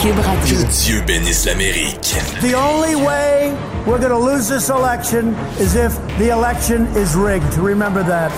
[0.00, 0.56] Cube Radio.
[0.56, 2.16] Que Dieu bénisse l'Amérique.
[2.40, 3.54] The only way
[3.86, 7.58] we're going to lose this election is if the election is rigged.
[7.58, 8.32] Remember that.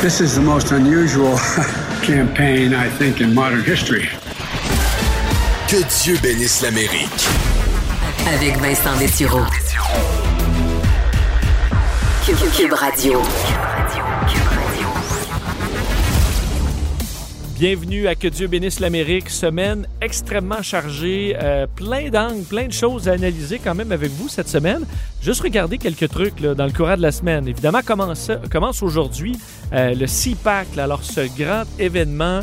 [0.00, 1.36] This is the most unusual
[2.02, 4.08] campaign, I think, in modern history.
[5.66, 7.26] Que Dieu bénisse l'Amérique.
[8.28, 9.44] Avec Vincent Dessureau.
[12.24, 13.20] Cube, Cube Radio.
[17.58, 23.08] Bienvenue à Que Dieu bénisse l'Amérique, semaine extrêmement chargée, euh, plein d'angles, plein de choses
[23.08, 24.86] à analyser quand même avec vous cette semaine.
[25.20, 27.48] Juste regarder quelques trucs dans le courant de la semaine.
[27.48, 29.36] Évidemment, commence, commence aujourd'hui
[29.72, 32.42] euh, le CPAC, alors ce grand événement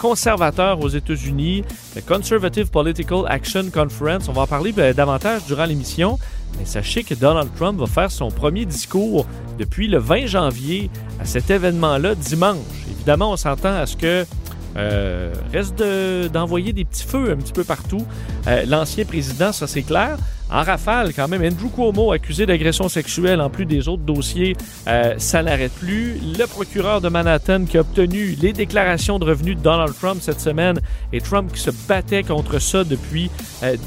[0.00, 1.62] conservateur aux États-Unis,
[1.94, 4.28] le Conservative Political Action Conference.
[4.28, 6.18] On va en parler euh, davantage durant l'émission.
[6.58, 9.26] Mais sachez que Donald Trump va faire son premier discours
[9.60, 10.90] depuis le 20 janvier
[11.20, 12.56] à cet événement-là dimanche.
[12.90, 14.26] Évidemment, on s'entend à ce que
[14.76, 15.82] euh, reste
[16.32, 18.04] d'envoyer des petits feux un petit peu partout.
[18.46, 20.16] Euh, L'ancien président, ça c'est clair.
[20.48, 25.14] En rafale, quand même, Andrew Cuomo accusé d'agression sexuelle en plus des autres dossiers, euh,
[25.18, 26.20] ça n'arrête plus.
[26.38, 30.40] Le procureur de Manhattan qui a obtenu les déclarations de revenus de Donald Trump cette
[30.40, 30.80] semaine
[31.12, 33.28] et Trump qui se battait contre ça depuis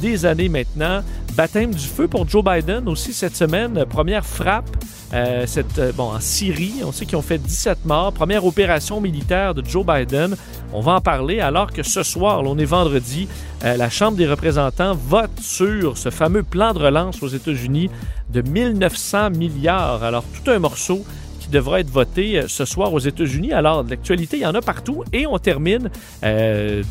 [0.01, 1.01] des années maintenant.
[1.35, 3.85] Baptême du feu pour Joe Biden aussi cette semaine.
[3.89, 4.69] Première frappe
[5.13, 6.75] euh, cette, euh, bon, en Syrie.
[6.83, 8.13] On sait qu'ils ont fait 17 morts.
[8.13, 10.35] Première opération militaire de Joe Biden.
[10.71, 13.27] On va en parler alors que ce soir, là, on est vendredi,
[13.63, 17.89] euh, la Chambre des représentants vote sur ce fameux plan de relance aux États-Unis
[18.29, 20.03] de 1900 milliards.
[20.03, 21.03] Alors, tout un morceau
[21.39, 23.51] qui devra être voté ce soir aux États-Unis.
[23.51, 25.03] Alors, l'actualité, il y en a partout.
[25.11, 25.89] Et on termine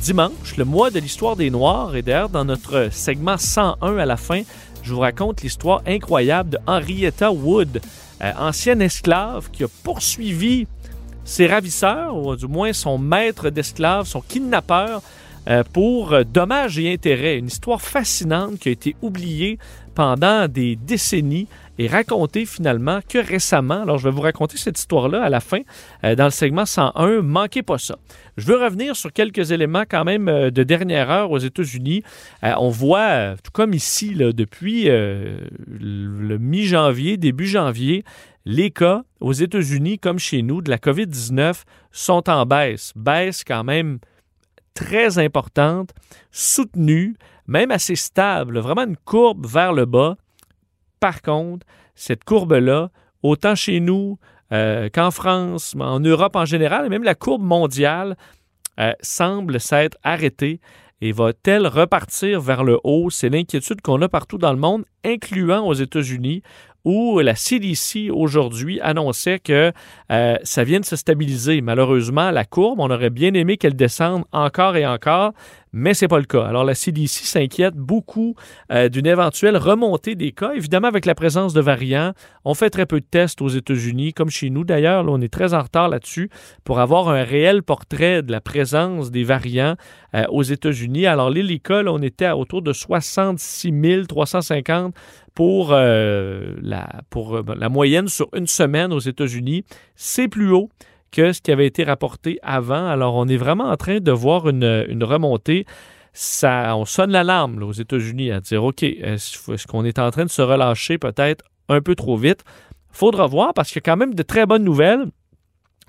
[0.02, 1.94] dimanche, le mois de l'histoire des Noirs.
[1.94, 4.42] Et d'ailleurs, dans notre segment 101 à la fin,
[4.82, 7.80] je vous raconte l'histoire incroyable de Henrietta Wood,
[8.22, 10.66] euh, ancienne esclave qui a poursuivi
[11.24, 15.02] ses ravisseurs, ou du moins son maître d'esclaves, son kidnappeur,
[15.48, 17.38] euh, pour euh, dommages et intérêts.
[17.38, 19.58] Une histoire fascinante qui a été oubliée
[19.94, 21.48] pendant des décennies
[21.78, 23.82] et racontée finalement que récemment.
[23.82, 25.60] Alors, je vais vous raconter cette histoire-là à la fin
[26.04, 27.22] euh, dans le segment 101.
[27.22, 27.96] Manquez pas ça.
[28.36, 32.02] Je veux revenir sur quelques éléments quand même euh, de dernière heure aux États-Unis.
[32.44, 38.04] Euh, on voit, tout comme ici, depuis le mi-janvier, début janvier,
[38.44, 42.92] les cas aux États-Unis, comme chez nous, de la COVID-19 sont en baisse.
[42.96, 43.98] Baisse quand même
[44.74, 45.90] très importante,
[46.30, 47.16] soutenue,
[47.46, 50.16] même assez stable, vraiment une courbe vers le bas.
[51.00, 52.90] Par contre, cette courbe-là,
[53.22, 54.18] autant chez nous
[54.52, 58.16] euh, qu'en France, en Europe en général, et même la courbe mondiale,
[58.80, 60.60] euh, semble s'être arrêtée
[61.00, 63.10] et va-t-elle repartir vers le haut?
[63.10, 66.42] C'est l'inquiétude qu'on a partout dans le monde, incluant aux États-Unis,
[66.84, 69.72] où la CDC aujourd'hui annonçait que
[70.10, 71.60] euh, ça vient de se stabiliser.
[71.60, 75.32] Malheureusement, la courbe, on aurait bien aimé qu'elle descende encore et encore,
[75.72, 76.44] mais c'est pas le cas.
[76.44, 78.34] Alors la CDC s'inquiète beaucoup
[78.72, 80.52] euh, d'une éventuelle remontée des cas.
[80.54, 82.12] Évidemment, avec la présence de variants,
[82.44, 85.04] on fait très peu de tests aux États-Unis, comme chez nous d'ailleurs.
[85.08, 86.30] On est très en retard là-dessus
[86.64, 89.76] pour avoir un réel portrait de la présence des variants
[90.14, 91.06] euh, aux États-Unis.
[91.06, 91.30] Alors
[91.62, 94.94] cas, là, on était à autour de 66 350
[95.34, 99.64] pour, euh, la, pour euh, la moyenne sur une semaine aux États-Unis.
[99.94, 100.68] C'est plus haut
[101.10, 102.88] que ce qui avait été rapporté avant.
[102.88, 105.66] Alors, on est vraiment en train de voir une, remontée.
[106.12, 110.30] Ça, on sonne l'alarme aux États-Unis à dire, OK, est-ce qu'on est en train de
[110.30, 112.44] se relâcher peut-être un peu trop vite?
[112.90, 115.06] Faudra voir parce qu'il y a quand même de très bonnes nouvelles.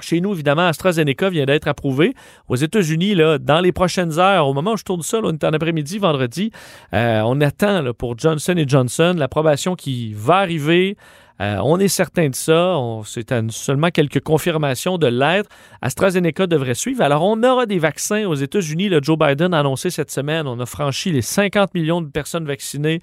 [0.01, 2.13] Chez nous, évidemment, AstraZeneca vient d'être approuvé.
[2.47, 5.33] Aux États-Unis, là, dans les prochaines heures, au moment où je tourne ça, là, on
[5.33, 6.51] est en après-midi, vendredi,
[6.93, 10.95] euh, on attend pour Johnson Johnson l'approbation qui va arriver.
[11.41, 12.77] Euh, on est certain de ça.
[13.05, 15.49] C'est seulement quelques confirmations de l'être.
[15.81, 17.01] AstraZeneca devrait suivre.
[17.01, 18.89] Alors, on aura des vaccins aux États-Unis.
[18.89, 22.45] Le Joe Biden a annoncé cette semaine, on a franchi les 50 millions de personnes
[22.45, 22.99] vaccinées.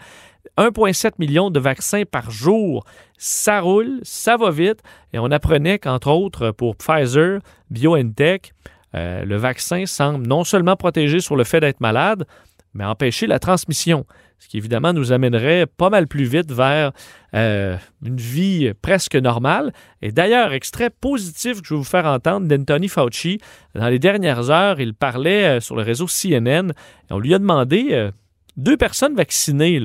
[0.58, 2.84] 1,7 million de vaccins par jour.
[3.18, 4.80] Ça roule, ça va vite.
[5.12, 8.52] Et on apprenait qu'entre autres, pour Pfizer, BioNTech,
[8.94, 12.26] euh, le vaccin semble non seulement protéger sur le fait d'être malade,
[12.74, 14.06] mais empêcher la transmission.
[14.38, 16.92] Ce qui évidemment nous amènerait pas mal plus vite vers
[17.34, 19.72] euh, une vie presque normale.
[20.02, 23.38] Et d'ailleurs, extrait positif que je vais vous faire entendre d'Anthony Fauci.
[23.74, 27.38] Dans les dernières heures, il parlait euh, sur le réseau CNN et on lui a
[27.38, 28.10] demandé euh,
[28.56, 29.82] deux personnes vaccinées,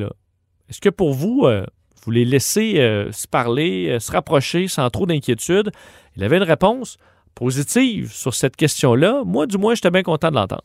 [0.69, 1.45] est-ce que pour vous,
[2.05, 2.75] vous les laissez
[3.11, 5.69] se parler, se rapprocher sans trop d'inquiétude?
[6.15, 6.97] Il avait une réponse
[7.35, 9.23] positive sur cette question-là.
[9.25, 10.63] Moi, du moins, j'étais bien content de l'entendre.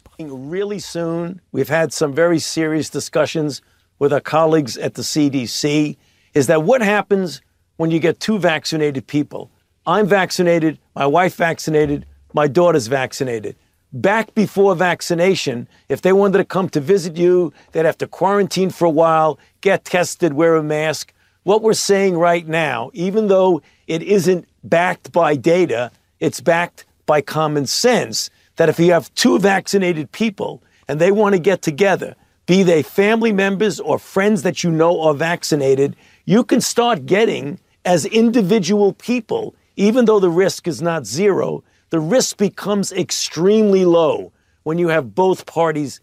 [3.98, 5.96] With our colleagues at the CDC.
[6.34, 7.42] Is that what happens
[7.76, 9.50] when you get two vaccinated people?
[9.86, 13.56] I'm vaccinated, my wife vaccinated, my daughter's vaccinated.
[13.92, 18.70] back before vaccination, if they wanted to come to visit you, they'd have to quarantine
[18.70, 21.12] for a while, get tested, wear a mask.
[21.44, 25.90] What we're saying right now, even though it isn't backed by data,
[26.20, 31.34] it's backed by common sense that if you have two vaccinated people and they want
[31.34, 32.16] to get together,
[32.46, 37.58] be they family members or friends that you know are vaccinated, you can start getting
[37.84, 44.32] as individual people, even though the risk is not zero, the risk becomes extremely low
[44.62, 46.00] when you have both parties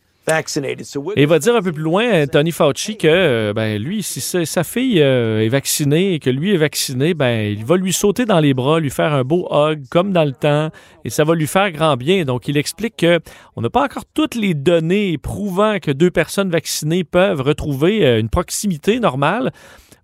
[1.17, 4.21] Et il va dire un peu plus loin, Tony Fauci, que euh, ben, lui, si
[4.21, 8.25] sa, fille euh, est vaccinée et que lui est vacciné, ben, il va lui sauter
[8.25, 10.69] dans les bras, lui faire un beau hug, comme dans le temps,
[11.03, 12.23] et ça va lui faire grand bien.
[12.23, 13.19] Donc, il explique que
[13.55, 18.19] on n'a pas encore toutes les données prouvant que deux personnes vaccinées peuvent retrouver euh,
[18.19, 19.51] une proximité normale,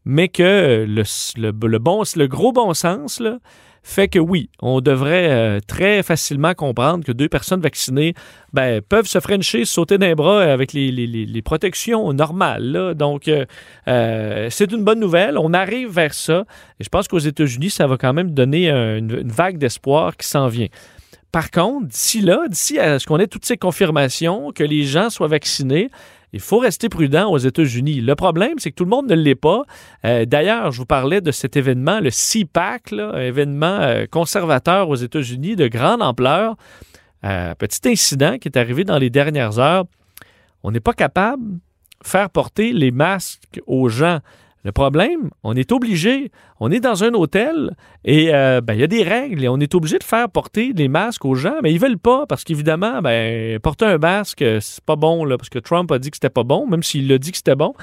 [0.03, 1.03] mais que le,
[1.37, 3.39] le, le, le gros bon sens, là,
[3.83, 8.13] fait que oui, on devrait euh, très facilement comprendre que deux personnes vaccinées
[8.53, 12.93] ben, peuvent se frencher, sauter d'un bras avec les, protections normales.
[12.95, 13.45] Donc, euh,
[13.87, 15.37] euh, c'est une bonne nouvelle.
[15.37, 16.45] On arrive vers ça.
[16.79, 20.47] Et je pense qu'aux États-Unis, ça va quand même donner une vague d'espoir qui s'en
[20.47, 20.67] vient.
[21.31, 25.09] Par contre, d'ici là, d'ici à ce qu'on ait toutes ces confirmations, que les gens
[25.09, 25.89] soient vaccinés,
[26.33, 28.01] il faut rester prudent aux États-Unis.
[28.01, 29.63] Le problème, c'est que tout le monde ne l'est pas.
[30.05, 34.95] Euh, D'ailleurs, je vous parlais de cet événement, le CPAC, là, événement euh, conservateur aux
[34.95, 36.55] États-Unis de grande ampleur.
[37.25, 39.85] Euh, petit incident qui est arrivé dans les dernières heures.
[40.63, 41.59] On n'est pas capable de
[42.03, 44.19] faire porter les masques aux gens.
[44.65, 48.83] Le problème, on est obligé, on est dans un hôtel et euh, ben, il y
[48.83, 51.71] a des règles et on est obligé de faire porter des masques aux gens, mais
[51.71, 55.59] ils veulent pas parce qu'évidemment, ben, porter un masque, c'est pas bon là, parce que
[55.59, 57.73] Trump a dit que c'était pas bon, même s'il a dit que c'était bon.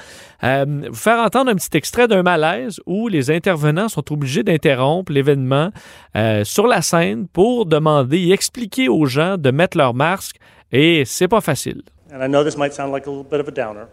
[0.43, 5.11] Euh, vous faire entendre un petit extrait d'un malaise où les intervenants sont obligés d'interrompre
[5.11, 5.71] l'événement
[6.15, 10.35] euh, sur la scène pour demander et expliquer aux gens de mettre leur masque
[10.71, 11.81] et c'est pas facile.
[12.13, 13.87] And I know this might sound like a little bit of a downer,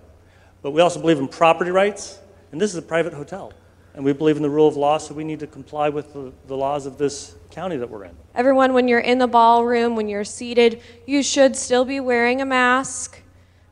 [0.62, 2.20] but we also believe in property rights.
[2.54, 3.52] And this is a private hotel.
[3.96, 6.32] And we believe in the rule of law, so we need to comply with the,
[6.46, 8.14] the, laws of this county that we're in.
[8.32, 12.44] Everyone, when you're in the ballroom, when you're seated, you should still be wearing a
[12.44, 13.20] mask.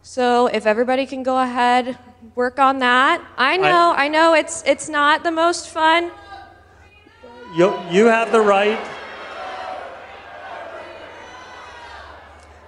[0.02, 1.96] So if everybody can go ahead,
[2.34, 3.24] work on that.
[3.36, 6.10] I know, I, I know it's it's not the most fun.
[7.54, 8.84] You, you have the right.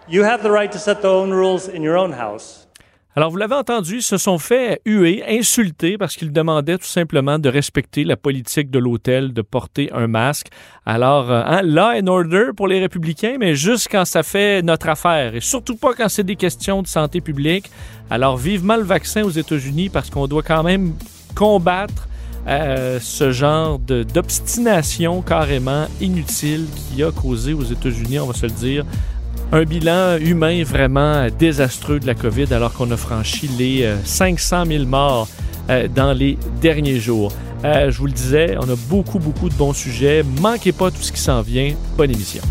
[0.06, 2.63] You have the right to set the own rules in your own house.
[3.16, 7.38] Alors, vous l'avez entendu, ils se sont fait huer, insulter parce qu'ils demandaient tout simplement
[7.38, 10.48] de respecter la politique de l'hôtel, de porter un masque.
[10.84, 14.88] Alors, euh, hein, law and order pour les républicains, mais juste quand ça fait notre
[14.88, 17.70] affaire et surtout pas quand c'est des questions de santé publique.
[18.10, 20.94] Alors, vivement le vaccin aux États-Unis parce qu'on doit quand même
[21.36, 22.08] combattre
[22.48, 28.52] euh, ce genre d'obstination carrément inutile qui a causé aux États-Unis, on va se le
[28.52, 28.84] dire,
[29.54, 34.84] un bilan humain vraiment désastreux de la COVID alors qu'on a franchi les 500 000
[34.84, 35.28] morts
[35.94, 37.32] dans les derniers jours.
[37.64, 40.22] Euh, je vous le disais, on a beaucoup, beaucoup de bons sujets.
[40.40, 41.72] Manquez pas tout ce qui s'en vient.
[41.96, 42.42] Bonne émission.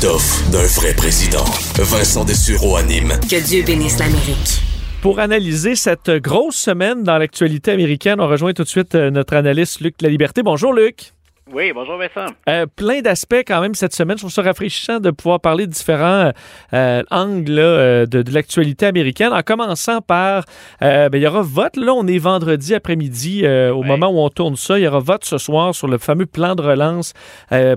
[0.00, 1.44] L'étoffe d'un vrai président.
[1.76, 3.14] Vincent Dessureau anime.
[3.28, 4.62] Que Dieu bénisse l'Amérique.
[5.02, 9.80] Pour analyser cette grosse semaine dans l'actualité américaine, on rejoint tout de suite notre analyste
[9.80, 10.42] Luc La Liberté.
[10.42, 11.14] Bonjour Luc.
[11.50, 12.30] Oui, bonjour Vincent.
[12.48, 14.18] Euh, plein d'aspects quand même cette semaine.
[14.18, 16.30] Je trouve ça rafraîchissant de pouvoir parler de différents
[16.74, 19.32] euh, angles là, de, de l'actualité américaine.
[19.32, 20.44] En commençant par,
[20.82, 21.76] euh, ben, il y aura vote.
[21.76, 23.86] Là, on est vendredi après-midi au Oui.
[23.88, 24.78] moment où on tourne ça.
[24.78, 27.14] Il y aura vote ce soir sur le fameux plan de relance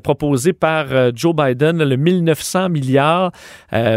[0.04, 3.32] proposé par Joe Biden, là, le 1900 milliards.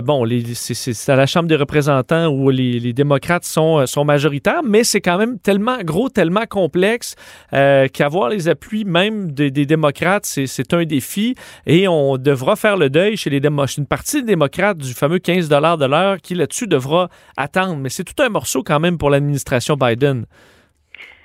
[0.05, 4.85] bon, c'est- à la Chambre des représentants où les, les démocrates sont, sont majoritaires, mais
[4.85, 7.17] c'est quand même tellement gros, tellement complexe
[7.53, 11.35] euh, qu'avoir les appuis même des, des démocrates, c'est- un défi
[11.67, 14.95] et on devra faire le deuil chez les démo- chez une partie des démocrates du
[14.95, 17.77] fameux 15 de l'heure qui là-dessus devra attendre.
[17.77, 20.27] Mais c'est tout un morceau quand même pour l'administration Biden.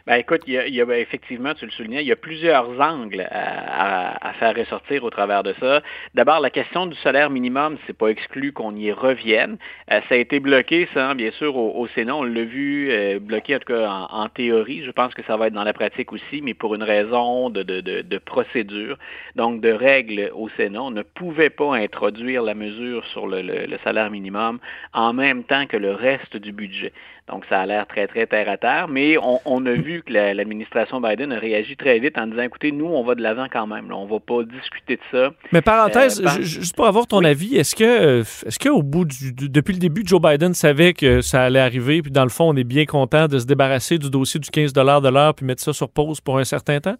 [0.09, 2.11] Ben écoute, il y a, il y a- ben, effectivement, tu le soulignais, il y
[2.11, 5.83] a plusieurs angles à, à- à faire ressortir au travers de ça.
[6.15, 9.59] D'abord, la question du salaire minimum, c'est pas exclu qu'on y revienne.
[9.91, 12.15] Euh, ça a été bloqué, ça, hein, bien sûr, au, au Sénat.
[12.15, 14.83] On l'a vu euh, bloqué, en tout cas en, en théorie.
[14.83, 17.61] Je pense que ça va être dans la pratique aussi, mais pour une raison de,
[17.61, 18.97] de, de, de procédure,
[19.35, 20.81] donc de règles au Sénat.
[20.81, 24.57] On ne pouvait pas introduire la mesure sur le, le- le salaire minimum
[24.93, 26.93] en même temps que le reste du budget.
[27.29, 30.11] Donc, ça a l'air très, très terre à terre, mais on, on a vu que
[30.11, 33.67] l'administration Biden a réagi très vite en disant, écoutez, nous, on va de l'avant quand
[33.67, 33.91] même.
[33.91, 35.31] On on va pas discuter de ça.
[35.51, 39.79] Mais parenthèse, juste pour avoir ton avis, est-ce que, est-ce qu'au bout du, depuis le
[39.79, 42.85] début, Joe Biden savait que ça allait arriver, puis dans le fond, on est bien
[42.85, 46.21] content de se débarrasser du dossier du 15 de l'heure, puis mettre ça sur pause
[46.21, 46.95] pour un certain temps?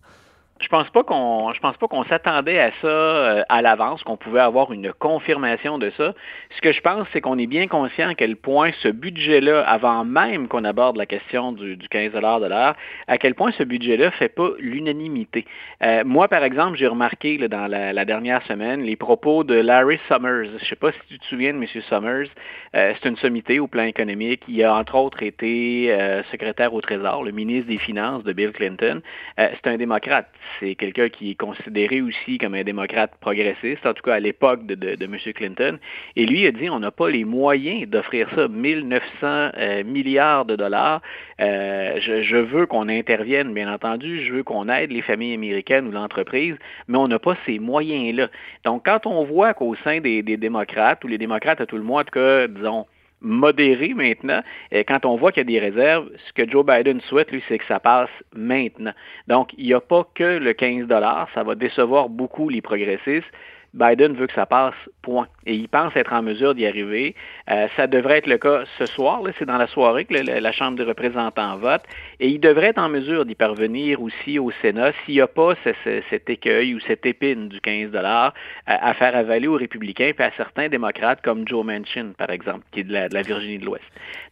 [0.60, 4.18] Je pense pas qu'on je pense pas qu'on s'attendait à ça euh, à l'avance, qu'on
[4.18, 6.14] pouvait avoir une confirmation de ça.
[6.56, 10.04] Ce que je pense, c'est qu'on est bien conscient à quel point ce budget-là, avant
[10.04, 12.76] même qu'on aborde la question du, du 15 de l'heure,
[13.08, 15.46] à quel point ce budget-là fait pas l'unanimité.
[15.84, 19.56] Euh, moi, par exemple, j'ai remarqué là, dans la, la, dernière semaine les propos de
[19.56, 20.50] Larry Summers.
[20.60, 21.66] Je sais pas si tu te souviens de M.
[21.90, 22.28] Summers.
[22.76, 24.44] Euh, c'est une sommité au plan économique.
[24.48, 28.52] Il a entre autres été euh, secrétaire au Trésor, le ministre des Finances de Bill
[28.52, 29.02] Clinton.
[29.40, 30.28] Euh, c'est un démocrate
[30.60, 34.66] c'est quelqu'un qui est considéré aussi comme un démocrate progressiste, en tout cas à l'époque
[34.66, 35.18] de, M.
[35.34, 35.80] Clinton.
[36.16, 40.56] Et lui a dit on n'a pas les moyens d'offrir ça, 1900 euh, milliards de
[40.56, 41.02] dollars.
[41.40, 45.92] Euh, je, veux qu'on intervienne, bien entendu, je veux qu'on aide les familles américaines ou
[45.92, 46.56] l'entreprise,
[46.88, 48.28] mais on n'a pas ces moyens-là.
[48.66, 52.06] Donc, quand on voit qu'au sein des, démocrates, ou les démocrates à tout le monde,
[52.16, 52.86] en disons,
[53.22, 54.42] modéré maintenant.
[54.72, 57.44] Et quand on voit qu'il y a des réserves, ce que Joe Biden souhaite, lui,
[57.48, 58.94] c'est que ça passe maintenant.
[59.28, 60.88] Donc, il n'y a pas que le 15
[61.34, 63.28] ça va décevoir beaucoup les progressistes.
[63.74, 65.28] Biden veut que ça passe, point.
[65.50, 67.16] Et il pense être en mesure d'y arriver.
[67.50, 69.24] Euh, ça devrait être le cas ce soir.
[69.40, 71.82] C'est dans la soirée que la Chambre des représentants vote.
[72.20, 75.56] Et il devrait être en mesure d'y parvenir aussi au Sénat s'il n'y a pas
[75.64, 78.34] cet écueil ou cette épine du 15 à,
[78.68, 82.82] à, faire avaler aux républicains et à certains démocrates comme Joe Manchin, par exemple, qui
[82.82, 83.84] est de la, Virginie de l'Ouest.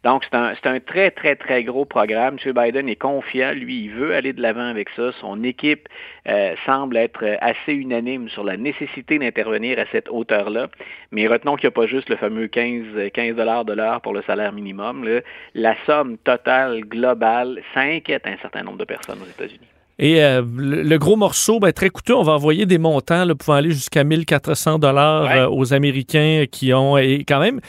[0.04, 2.36] Donc, c'est un, très, très, très gros programme.
[2.44, 2.52] M.
[2.52, 3.52] Biden est confiant.
[3.54, 5.10] Lui, il veut aller de l'avant avec ça.
[5.20, 5.88] Son équipe
[6.28, 10.68] euh, semble être assez unanime sur la nécessité intervenir à cette hauteur-là.
[11.10, 14.22] Mais retenons qu'il n'y a pas juste le fameux 15, 15 de l'heure pour le
[14.22, 15.08] salaire minimum.
[15.54, 19.68] La somme totale globale, ça inquiète un certain nombre de personnes aux États-Unis.
[20.00, 23.54] Et euh, le, gros morceau, ben, très coûteux, on va envoyer des montants là, pouvant
[23.54, 26.96] aller jusqu'à 1400 dollars euh, aux Américains qui ont...
[26.96, 27.60] Et quand même,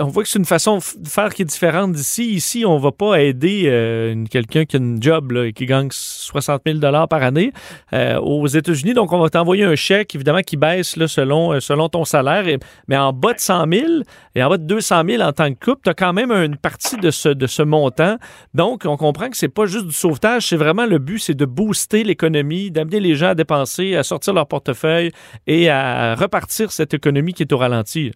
[0.00, 2.32] on voit que c'est une façon de faire qui est différente d'ici.
[2.32, 5.88] Ici, on va pas aider euh, quelqu'un qui a une job là, et qui gagne
[5.90, 7.52] 60 000 dollars par année
[7.92, 8.94] aux États-Unis.
[8.94, 12.48] Donc, on va t'envoyer un chèque, évidemment, qui baisse là, selon, selon ton salaire.
[12.48, 13.86] Et, mais en bas de 100 000
[14.34, 16.56] et en bas de 200 000 en tant que couple, tu as quand même une
[16.56, 18.16] partie de ce, de ce montant.
[18.54, 21.44] Donc, on comprend que c'est pas juste du sauvetage, c'est vraiment le but, c'est de
[21.44, 25.10] booster booster l'économie, d'amener les gens à dépenser, à sortir leur portefeuille
[25.48, 28.12] et à repartir cette économie qui est au ralenti.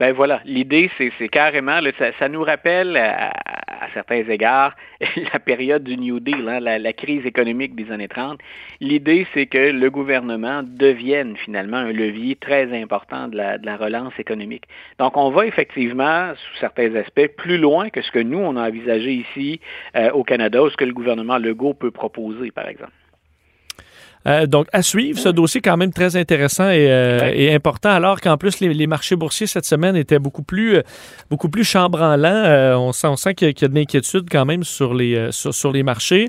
[0.00, 1.78] Ben voilà, l'idée, c'est carrément,
[2.18, 3.34] ça, nous rappelle à,
[3.92, 4.74] certains égards
[5.34, 8.40] la période du New Deal, hein, la, crise économique des années 30.
[8.80, 13.76] L'idée, c'est que le gouvernement devienne finalement un levier très important de la, de la,
[13.76, 14.64] relance économique.
[14.98, 18.68] Donc, on va effectivement, sous certains aspects, plus loin que ce que nous, on a
[18.68, 19.60] envisagé ici
[19.96, 22.92] euh, au Canada, ou ce que le gouvernement Legault peut proposer, par exemple.
[24.26, 28.36] Euh, donc, à suivre, ce dossier quand même très intéressant et, euh, important, alors qu'en
[28.36, 30.82] plus, les, marchés boursiers cette semaine étaient beaucoup plus, euh,
[31.30, 32.78] beaucoup plus chambranlants.
[32.78, 35.82] on sent, on sent qu'il y, a de l'inquiétude quand même sur les, sur, les
[35.82, 36.28] marchés.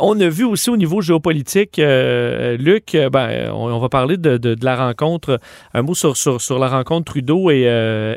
[0.00, 4.76] on a vu aussi au niveau géopolitique, Luc, ben, on, va parler de, de, la
[4.76, 5.38] rencontre,
[5.72, 7.62] un mot sur, sur, sur la rencontre Trudeau et,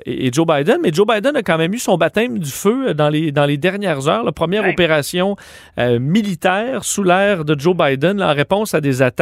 [0.06, 3.10] et, Joe Biden, mais Joe Biden a quand même eu son baptême du feu dans
[3.10, 4.24] les, dans les dernières heures.
[4.24, 5.36] La première opération
[5.78, 9.13] militaire sous l'ère de Joe Biden en réponse à des attaques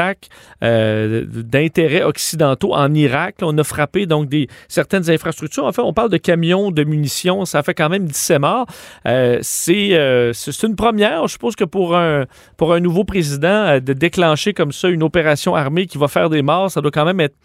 [0.63, 3.35] euh, d'intérêts occidentaux en Irak.
[3.41, 5.65] on a frappé donc des, certaines infrastructures.
[5.65, 7.45] En fait, on parle de camions de munitions.
[7.45, 8.67] Ça fait quand même 17 morts.
[9.07, 11.27] Euh, euh, c'est une première.
[11.27, 12.25] Je suppose que pour un,
[12.57, 16.41] pour un nouveau président, de déclencher comme ça une opération armée qui va faire des
[16.41, 17.35] morts, ça doit quand même être,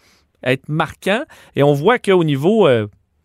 [0.43, 1.23] être marquant.
[1.55, 2.67] Et on voit qu'au niveau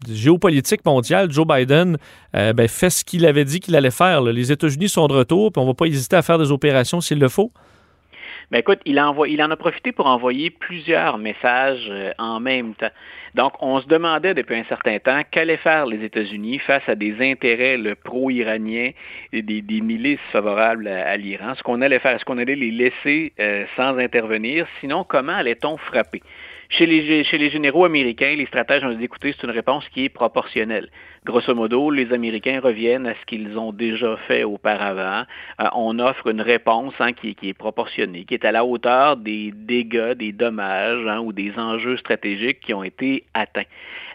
[0.09, 1.97] géopolitique mondial, Joe Biden
[2.33, 4.23] ben, fait ce qu'il avait dit qu'il allait faire.
[4.23, 7.01] Les États-Unis sont de retour, puis on ne va pas hésiter à faire des opérations
[7.01, 7.53] s'il le faut.
[8.53, 12.91] Ben écoute, il en a profité pour envoyer plusieurs messages euh, en même temps.
[13.35, 17.15] Donc, on se demandait depuis un certain temps qu'allaient faire les États-Unis face à des
[17.23, 18.91] intérêts pro-iraniens
[19.33, 21.55] et des, milices favorables à, l'Iran.
[21.57, 24.67] Ce qu'on allait faire, est-ce qu'on allait les laisser euh, sans intervenir?
[24.81, 26.23] Sinon, comment allait-on frapper?
[26.69, 30.05] Chez les, chez les généraux américains, les stratèges ont dit, écoutez, c'est une réponse qui
[30.05, 30.91] est proportionnelle.
[31.25, 35.23] Grosso modo, les Américains reviennent à ce qu'ils ont déjà fait auparavant.
[35.61, 39.17] Euh, on offre une réponse hein, qui, qui, est proportionnée, qui est à la hauteur
[39.17, 43.63] des dégâts, des dommages hein, ou des enjeux stratégiques qui ont été atteints.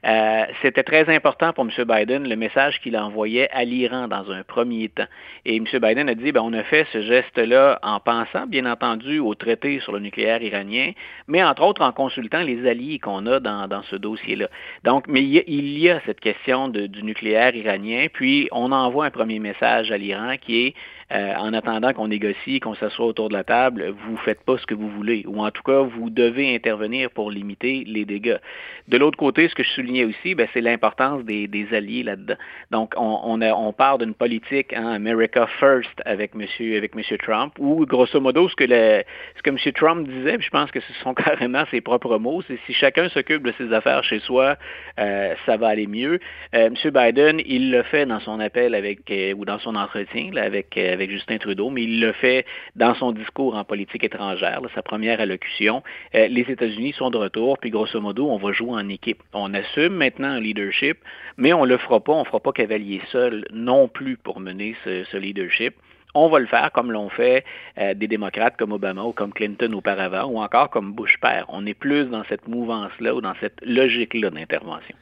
[0.05, 1.85] Euh, c'était très important pour M.
[1.85, 5.07] Biden le message qu'il envoyait à l'Iran dans un premier temps.
[5.45, 5.65] Et M.
[5.65, 9.79] Biden a dit, ben, on a fait ce geste-là en pensant, bien entendu, au traité
[9.79, 10.91] sur le nucléaire iranien,
[11.27, 14.49] mais entre autres en consultant les alliés qu'on a dans, dans ce dossier-là.
[14.83, 19.11] Donc, mais il y a, cette question de, du nucléaire iranien, puis on envoie un
[19.11, 20.75] premier message à l'Iran qui est
[21.11, 24.65] euh, en attendant qu'on négocie, qu'on s'assoie autour de la table, vous faites pas ce
[24.65, 28.39] que vous voulez, ou en tout cas, vous devez intervenir pour limiter les dégâts.
[28.87, 32.35] De l'autre côté, ce que je soulignais aussi, ben, c'est l'importance des, alliés là-dedans.
[32.71, 37.53] Donc, on, on, on part d'une politique hein, America First avec Monsieur avec Monsieur Trump,
[37.59, 39.03] ou grosso modo, ce que le,
[39.35, 39.57] ce que M.
[39.73, 43.09] Trump disait, puis je pense que ce sont carrément ses propres mots, c'est si chacun
[43.09, 44.57] s'occupe de ses affaires chez soi,
[44.99, 46.19] euh, ça va aller mieux.
[46.55, 46.91] Euh, M.
[46.91, 50.77] Biden, il le fait dans son appel avec euh, ou dans son entretien là, avec
[50.97, 55.21] avec Justin Trudeau, mais il le fait dans son discours en politique étrangère, sa première
[55.21, 55.83] allocution.
[56.13, 59.21] les États-Unis sont de retour, puis grosso modo, on va jouer en équipe.
[59.33, 60.97] On assume maintenant un leadership,
[61.37, 65.03] mais on le fera pas, on fera pas cavalier seul non plus pour mener ce,
[65.11, 65.75] ce leadership
[66.17, 67.45] on va le faire comme l'ont fait
[67.77, 71.45] euh, des démocrates comme Obama ou comme Clinton auparavant, ou encore comme Bush père.
[71.49, 74.95] On est plus dans cette mouvance-là ou dans cette logique-là d'intervention.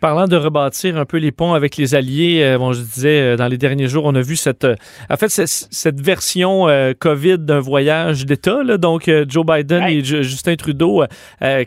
[0.00, 3.36] Parlant de rebâtir un peu les ponts avec les alliés, euh, bon, je disais, euh,
[3.36, 4.74] dans les derniers jours, on a vu cette, euh,
[5.10, 11.04] en fait, cette version COVID d'un voyage d'État, donc Joe Biden et Justin Trudeau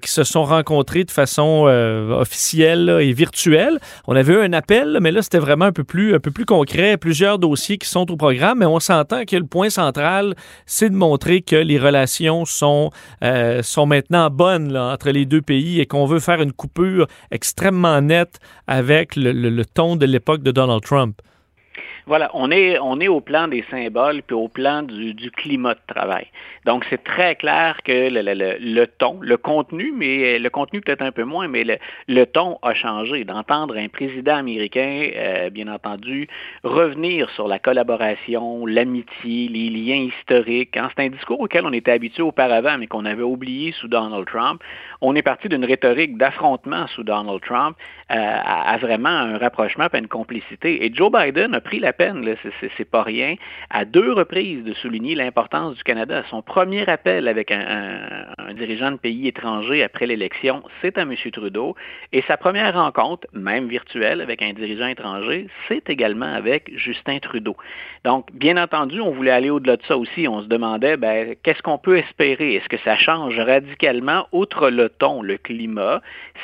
[0.01, 1.65] qui se sont rencontrés de façon
[2.11, 3.79] officielle et virtuelle.
[4.07, 6.45] On avait eu un appel, mais là, c'était vraiment un peu plus, un peu plus
[6.45, 10.35] concret, plusieurs dossiers qui sont au programme, mais on s'entend que le point central,
[10.65, 12.89] c'est de montrer que les relations sont,
[13.61, 18.01] sont maintenant bonnes là, entre les deux pays et qu'on veut faire une coupure extrêmement
[18.01, 18.22] nette
[18.67, 21.21] avec le, ton de l'époque de Donald Trump.
[22.05, 25.93] Voilà, on est, on est au plan des symboles puis au plan du, climat de
[25.93, 26.27] travail.
[26.65, 31.23] Donc, c'est très clair que le, ton, le contenu, mais le contenu peut-être un peu
[31.23, 31.63] moins, mais
[32.07, 33.23] le, ton a changé.
[33.23, 36.27] D'entendre un président américain, euh, bien entendu,
[36.63, 40.75] revenir sur la collaboration, l'amitié, les liens historiques.
[40.75, 44.25] Hein, c'est un discours auquel on était habitué auparavant, mais qu'on avait oublié sous Donald
[44.25, 44.61] Trump.
[45.05, 47.75] On est parti d'une rhétorique d'affrontement sous Donald Trump
[48.09, 50.85] euh, à, vraiment un rapprochement et une complicité.
[50.85, 52.25] Et Joe Biden a pris la peine,
[52.77, 53.35] c'est pas rien,
[53.69, 56.23] à deux reprises de souligner l'importance du Canada.
[56.29, 61.13] Son premier appel avec un, dirigeant de pays étranger après l'élection, c'est à M.
[61.33, 61.75] Trudeau.
[62.13, 67.57] Et sa première rencontre, même virtuelle, avec un dirigeant étranger, c'est également avec Justin Trudeau.
[68.05, 70.29] Donc, bien entendu, on voulait aller au-delà de ça aussi.
[70.29, 72.55] On se demandait, ben, qu'est-ce qu'on peut espérer?
[72.55, 76.01] Est-ce que ça change radicalement, outre le le climat?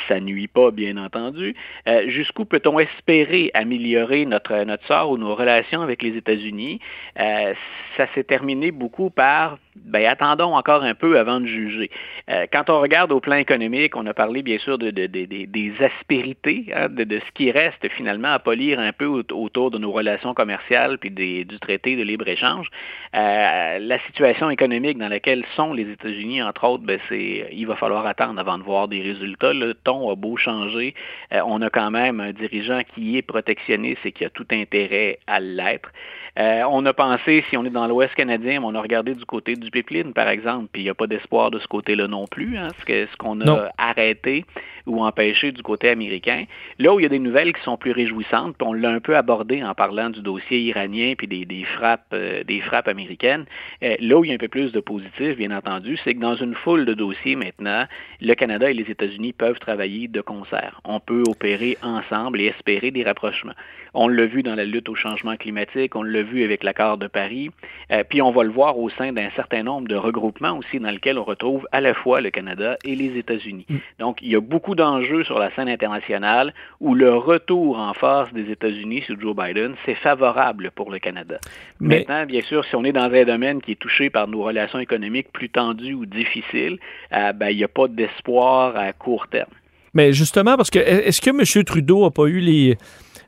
[0.07, 1.55] Ça nuit pas, bien entendu.
[1.87, 6.79] Euh, jusqu'où peut-on espérer améliorer notre, notre sort ou nos relations avec les États-Unis,
[7.19, 7.53] euh,
[7.97, 11.89] ça s'est terminé beaucoup par ben, attendons encore un peu avant de juger.
[12.29, 16.65] Euh, quand on regarde au plan économique, on a parlé bien sûr de, des aspérités,
[16.75, 20.97] hein, de, ce qui reste finalement à polir un peu autour de nos relations commerciales
[20.97, 22.67] puis du traité de libre-échange.
[23.15, 27.75] Euh, la situation économique dans laquelle sont les États-Unis, entre autres, ben, c'est, il va
[27.75, 29.53] falloir attendre avant de voir des résultats.
[29.53, 30.93] Le ton a beau changer,
[31.33, 35.19] euh, on a quand même un dirigeant qui est protectionniste et qui a tout intérêt
[35.27, 35.91] à l'être.
[36.39, 39.55] Euh, on a pensé, si on est dans l'Ouest canadien, on a regardé du côté
[39.55, 42.57] du pipeline, par exemple, puis il n'y a pas d'espoir de ce côté-là non plus,
[42.57, 44.45] hein, ce qu'on a arrêté
[44.89, 46.45] ou empêché du côté américain.
[46.77, 48.99] Là où il y a des nouvelles qui sont plus réjouissantes, puis on l'a un
[48.99, 53.45] peu abordé en parlant du dossier iranien puis des, frappes, euh, des frappes américaines,
[53.83, 56.19] euh, là où il y a un peu plus de positif, bien entendu, c'est que
[56.19, 57.85] dans une foule de dossiers maintenant,
[58.21, 60.81] le Canada et les États-Unis peuvent travailler de concert.
[60.83, 63.53] On peut opérer ensemble et espérer des rapprochements.
[63.93, 67.07] On l'a vu dans la lutte au changement climatique, on l'a vu avec l'accord de
[67.07, 67.49] Paris,
[67.91, 70.91] euh, puis on va le voir au sein d'un certain nombre de regroupements aussi dans
[70.91, 73.65] lesquels on retrouve à la fois le Canada et les États-Unis.
[73.67, 73.77] Mm.
[73.99, 78.31] Donc, il y a beaucoup d'enjeux sur la scène internationale où le retour en force
[78.33, 81.37] des États-Unis sous Joe Biden, c'est favorable pour le Canada.
[81.79, 84.79] Maintenant, bien sûr, si on est dans un domaine qui est touché par nos relations
[84.79, 86.79] économiques plus tendues ou difficiles,
[87.13, 89.51] euh, ben, il n'y a pas d'espoir à court terme.
[89.93, 91.63] Mais justement, parce que est-ce que M.
[91.65, 92.77] Trudeau n'a pas eu les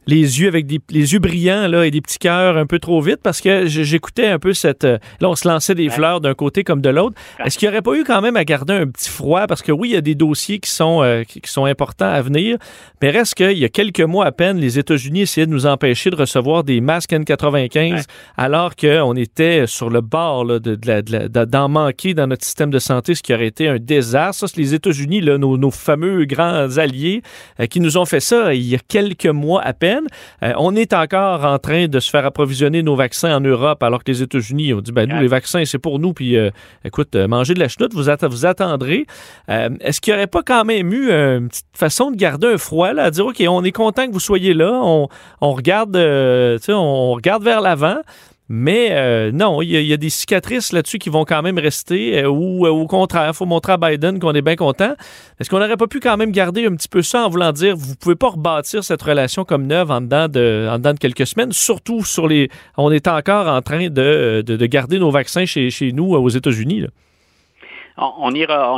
[0.08, 3.02] les yeux avec des les yeux brillants là, et des petits cœurs un peu trop
[3.02, 4.84] vite parce que j'écoutais un peu cette.
[4.84, 7.16] Euh, là, on se lançait des fleurs d'un côté comme de l'autre.
[7.44, 9.48] Est-ce qu'il n'y aurait pas eu quand même à garder un petit froid?
[9.48, 12.22] Parce que oui, il y a des dossiers qui sont, euh, qui, sont importants à
[12.22, 12.58] venir,
[13.02, 16.10] mais reste qu'il y a quelques mois à peine, les États-Unis essayaient de nous empêcher
[16.10, 18.06] de recevoir des masques N95
[18.38, 20.76] alors qu'on était sur le bord là, de,
[21.46, 24.42] d'en manquer dans notre système de santé, ce qui aurait été un désastre.
[24.42, 27.22] Ça, c'est les États-Unis, là, nos, nos, fameux grands alliés,
[27.60, 29.91] euh, qui nous ont fait ça il y a quelques mois à peine.
[30.44, 34.04] Euh, on est encore en train de se faire approvisionner nos vaccins en Europe, alors
[34.04, 36.50] que les États-Unis ont dit, ben nous, les vaccins, c'est pour nous, puis euh,
[36.86, 39.06] écoute, euh, mangez de la chenoute, vous, vous attendrez.
[39.48, 42.94] Est-ce qu'il n'y aurait pas quand même eu une petite façon de garder un froid,
[42.94, 45.08] là, à dire, OK, on est content que vous soyez là, on,
[45.42, 47.98] regarde, on regarde vers l'avant,
[48.54, 52.30] Mais euh, non, il y, a des cicatrices là-dessus qui vont quand même rester, euh,
[52.30, 54.94] ou au contraire, il faut montrer à Biden qu'on est bien content.
[55.40, 57.78] Est-ce qu'on n'aurait pas pu quand même garder un petit peu ça en voulant dire,
[57.78, 61.54] vous pouvez pas rebâtir cette relation comme neuve en dedans de, en de quelques semaines,
[61.54, 62.50] surtout sur les...
[62.76, 66.88] On est encore en train de, de, garder nos vaccins chez, chez nous aux États-Unis
[67.98, 68.34] on,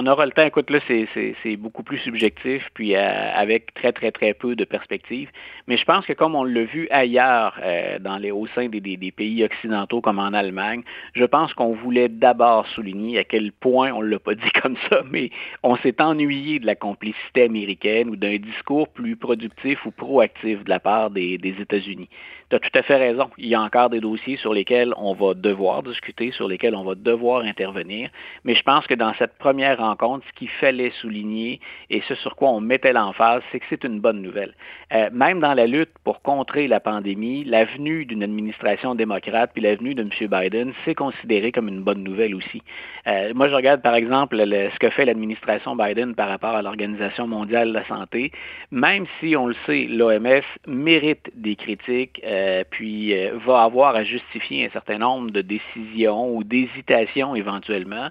[0.08, 0.46] aura le temps.
[0.46, 5.30] Écoute, là, c'est beaucoup plus subjectif, puis euh, avec très, très, très peu de perspectives.
[5.68, 8.82] Mais je pense que comme on l'a vu ailleurs, euh, dans les, au sein des,
[9.12, 14.02] pays occidentaux comme en Allemagne, je pense qu'on voulait d'abord souligner à quel point, on
[14.02, 15.30] ne l'a pas dit comme ça, mais
[15.62, 20.70] on s'est ennuyé de la complicité américaine ou d'un discours plus productif ou proactif de
[20.70, 22.10] la part des, des États-Unis.
[22.50, 23.30] Tu as tout à fait raison.
[23.38, 26.84] Il y a encore des dossiers sur lesquels on va devoir discuter, sur lesquels on
[26.84, 28.10] va devoir intervenir.
[28.44, 32.36] Mais je pense que dans cette première rencontre, ce qu'il fallait souligner et ce sur
[32.36, 34.54] quoi on mettait l'emphase, c'est que c'est une bonne nouvelle.
[34.94, 39.96] Euh, même dans la lutte pour contrer la pandémie, l'avenue d'une administration démocrate puis l'avenue
[39.96, 40.10] de M.
[40.30, 42.62] Biden, c'est considéré comme une bonne nouvelle aussi.
[43.08, 47.28] Euh, moi, je regarde par exemple ce que fait l'administration Biden par rapport à l'Organisation
[47.28, 48.32] mondiale de la santé.
[48.72, 52.22] Même si on le sait, l'OMS mérite des critiques.
[52.26, 53.14] Euh, puis
[53.46, 58.10] va avoir à justifier un certain nombre de décisions ou d'hésitations éventuellement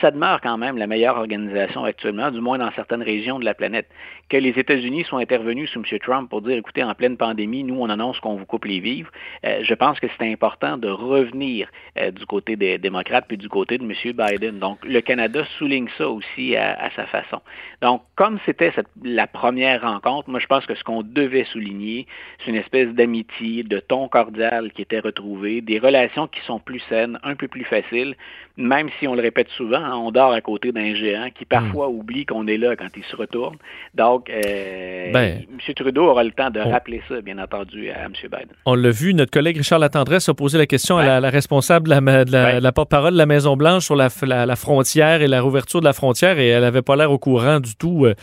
[0.00, 3.54] ça demeure quand même la meilleure organisation actuellement, du moins dans certaines régions de la
[3.54, 3.88] planète.
[4.28, 5.98] Que les États-Unis soient intervenus sous M.
[6.00, 9.10] Trump pour dire, écoutez, en pleine pandémie, nous, on annonce qu'on vous coupe les vivres,
[9.44, 13.48] euh, je pense que c'est important de revenir euh, du côté des démocrates puis du
[13.48, 13.92] côté de M.
[13.92, 14.58] Biden.
[14.58, 17.40] Donc, le Canada souligne ça aussi à, sa façon.
[17.82, 22.06] Donc, comme c'était la première rencontre, moi, je pense que ce qu'on devait souligner,
[22.38, 26.80] c'est une espèce d'amitié, de ton cordial qui était retrouvé, des relations qui sont plus
[26.88, 28.14] saines, un peu plus faciles,
[28.56, 31.94] même si on le répète souvent, on dort à côté d'un géant qui parfois hmm.
[31.94, 33.56] oublie qu'on est là quand il se retourne.
[33.94, 35.74] Donc, euh, ben, M.
[35.74, 38.12] Trudeau aura le temps de rappeler ça, bien entendu, à M.
[38.22, 38.48] Biden.
[38.66, 42.60] On l'a vu, notre collègue Richard Latendresse a posé la question à la, responsable de
[42.62, 44.08] la, porte-parole de la Maison-Blanche sur la,
[44.56, 47.76] frontière et la rouverture de la frontière et elle n'avait pas l'air au courant du
[47.76, 48.14] tout euh,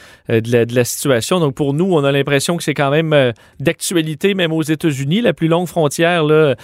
[0.42, 1.40] de, la, situation.
[1.40, 5.22] Donc, pour nous, on a l'impression que c'est quand même euh, d'actualité, même aux États-Unis,
[5.22, 6.56] la plus longue frontière là,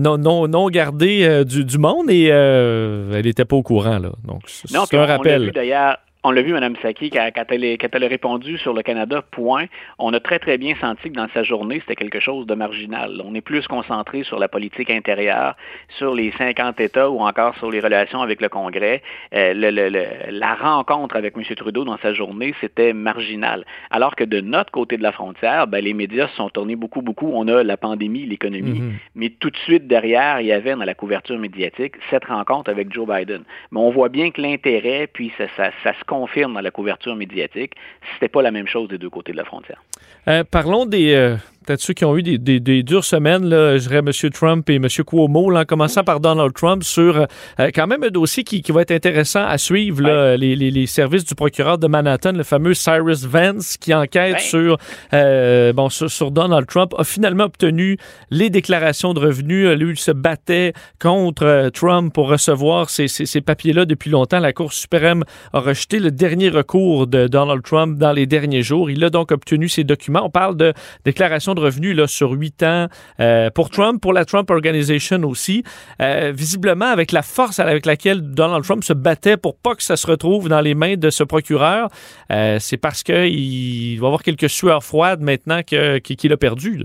[0.00, 3.98] non, non, non gardée du, du, monde et elle n'était pas au courant.
[3.98, 4.10] Là.
[4.24, 5.50] Donc, c'est un rappel.
[5.52, 9.66] D'ailleurs, on l'a vu, Mme Saki, quand, elle, a répondu sur le Canada, point,
[9.98, 13.20] on a très, très bien senti que dans sa journée, c'était quelque chose de marginal.
[13.22, 15.54] On est plus concentré sur la politique intérieure,
[15.98, 19.02] sur les 50 États ou encore sur les relations avec le Congrès.
[19.34, 21.44] Euh, la rencontre avec M.
[21.56, 23.66] Trudeau dans sa journée, c'était marginal.
[23.90, 27.02] Alors que de notre côté de la frontière, ben, les médias se sont tournés beaucoup,
[27.02, 27.30] beaucoup.
[27.34, 28.92] On a la pandémie, l'économie, mm-hmm.
[29.14, 32.90] mais tout de suite derrière, il y avait dans la couverture médiatique cette rencontre avec
[32.90, 33.42] Joe Biden.
[33.72, 37.16] Mais on voit bien que l'intérêt, puis ça, ça, ça se confirme dans la couverture
[37.16, 37.72] médiatique,
[38.14, 39.82] c'était pas la même chose des deux côtés de la frontière.
[40.28, 43.98] Euh, parlons des, euh, peut-être ceux qui ont eu des, dures semaines, là, je dirais
[43.98, 44.30] M.
[44.30, 44.88] Trump et M.
[44.88, 48.82] Cuomo, là, en commençant par Donald Trump, sur euh, quand même un dossier qui, va
[48.82, 50.02] être intéressant à suivre,
[50.36, 54.78] les, services du procureur de Manhattan, le fameux Cyrus Vance, qui enquête sur,
[55.12, 57.96] euh, bon, sur, Donald Trump, a finalement obtenu
[58.30, 59.68] les déclarations de revenus.
[59.70, 64.40] Lui, il se battait contre euh, Trump pour recevoir ces, ces papiers-là depuis longtemps.
[64.40, 68.90] La Cour suprême a rejeté le dernier recours de Donald Trump dans les derniers jours.
[68.90, 70.24] Il a donc obtenu ces documents.
[70.24, 70.72] On parle de
[71.04, 72.88] déclarations de revenus là, sur huit ans
[73.20, 75.64] euh, pour Trump, pour la Trump Organization aussi.
[76.00, 79.96] Euh, visiblement, avec la force avec laquelle Donald Trump se battait pour pas que ça
[79.96, 81.88] se retrouve dans les mains de ce procureur,
[82.30, 86.84] euh, c'est parce qu'il va avoir quelques sueurs froides maintenant qu'il a perdu.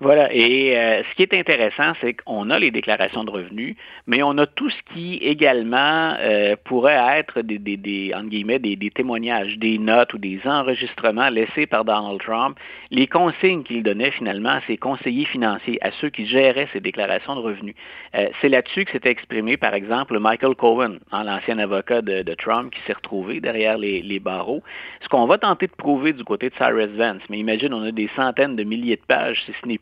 [0.00, 0.32] Voilà.
[0.32, 3.74] Et euh, ce qui est intéressant, c'est qu'on a les déclarations de revenus,
[4.06, 8.60] mais on a tout ce qui également euh, pourrait être des, des, des, entre guillemets,
[8.60, 12.56] des, des, témoignages, des notes ou des enregistrements laissés par Donald Trump,
[12.92, 17.34] les consignes qu'il donnait finalement à ses conseillers financiers, à ceux qui géraient ces déclarations
[17.34, 17.74] de revenus.
[18.14, 22.34] Euh, c'est là-dessus que s'était exprimé, par exemple, Michael Cohen, hein, l'ancien avocat de, de,
[22.34, 24.62] Trump, qui s'est retrouvé derrière les, les barreaux.
[25.02, 27.90] Ce qu'on va tenter de prouver du côté de Cyrus Vance, mais imagine, on a
[27.90, 29.78] des centaines de milliers de pages, si ce n'est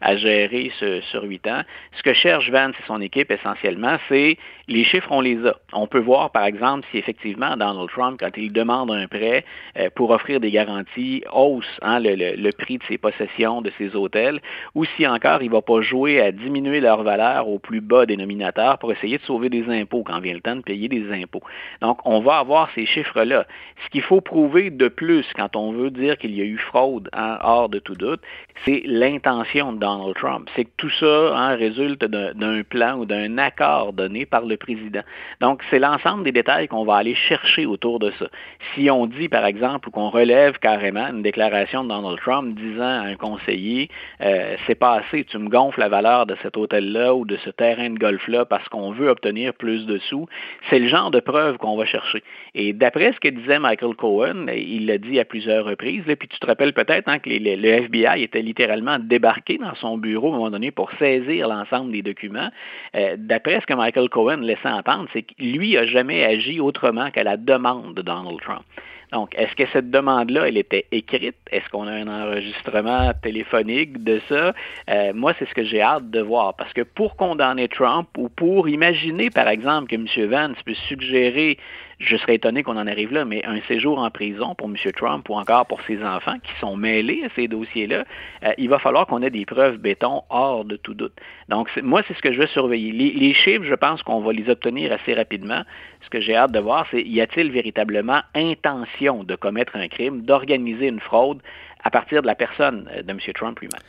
[0.00, 0.70] à gérer
[1.10, 1.62] sur huit ans.
[1.96, 5.56] Ce que cherche Vance et son équipe essentiellement, c'est les chiffres, on les a.
[5.72, 9.44] On peut voir, par exemple, si effectivement Donald Trump, quand il demande un prêt
[9.78, 14.40] euh, pour offrir des garanties, hausse hein, le, prix de ses possessions, de ses hôtels,
[14.74, 18.06] ou si encore il ne va pas jouer à diminuer leur valeur au plus bas
[18.06, 21.42] dénominateur pour essayer de sauver des impôts quand vient le temps de payer des impôts.
[21.80, 23.46] Donc, on va avoir ces chiffres-là.
[23.84, 27.08] Ce qu'il faut prouver de plus quand on veut dire qu'il y a eu fraude,
[27.12, 28.20] hein, hors de tout doute,
[28.64, 30.48] c'est l'intention de Donald Trump.
[30.56, 35.02] C'est que tout ça hein, résulte d'un plan ou d'un accord donné par le président.
[35.40, 38.26] Donc, c'est l'ensemble des détails qu'on va aller chercher autour de ça.
[38.74, 43.06] Si on dit, par exemple, qu'on relève carrément une déclaration de Donald Trump disant à
[43.06, 43.88] un conseiller,
[44.20, 47.50] euh, c'est pas assez, tu me gonfles la valeur de cet hôtel-là ou de ce
[47.50, 50.26] terrain de golf-là parce qu'on veut obtenir plus de sous,
[50.68, 52.22] c'est le genre de preuve qu'on va chercher.
[52.54, 56.28] Et d'après ce que disait Michael Cohen, il l'a dit à plusieurs reprises, là, puis
[56.28, 59.27] tu te rappelles peut-être hein, que le FBI était littéralement débarqué
[59.60, 62.50] dans son bureau à un moment donné pour saisir l'ensemble des documents.
[62.94, 67.10] Euh, d'après ce que Michael Cohen laissait entendre, c'est que lui n'a jamais agi autrement
[67.10, 68.64] qu'à la demande de Donald Trump.
[69.12, 71.36] Donc, est-ce que cette demande-là, elle était écrite?
[71.50, 74.52] Est-ce qu'on a un enregistrement téléphonique de ça?
[74.90, 76.54] Euh, moi, c'est ce que j'ai hâte de voir.
[76.56, 80.28] Parce que pour condamner Trump ou pour imaginer, par exemple, que M.
[80.28, 81.56] Vance puisse suggérer
[82.00, 84.76] je serais étonné qu'on en arrive là, mais un séjour en prison pour M.
[84.92, 88.04] Trump ou encore pour ses enfants qui sont mêlés à ces dossiers-là,
[88.44, 91.14] euh, il va falloir qu'on ait des preuves béton hors de tout doute.
[91.48, 92.92] Donc, moi, c'est ce que je veux surveiller.
[92.92, 95.62] Les, chiffres, je pense qu'on va les obtenir assez rapidement.
[96.02, 100.22] Ce que j'ai hâte de voir, c'est y a-t-il véritablement intention de commettre un crime,
[100.22, 101.40] d'organiser une fraude
[101.82, 103.18] à partir de la personne euh, de M.
[103.34, 103.80] Trump lui-même?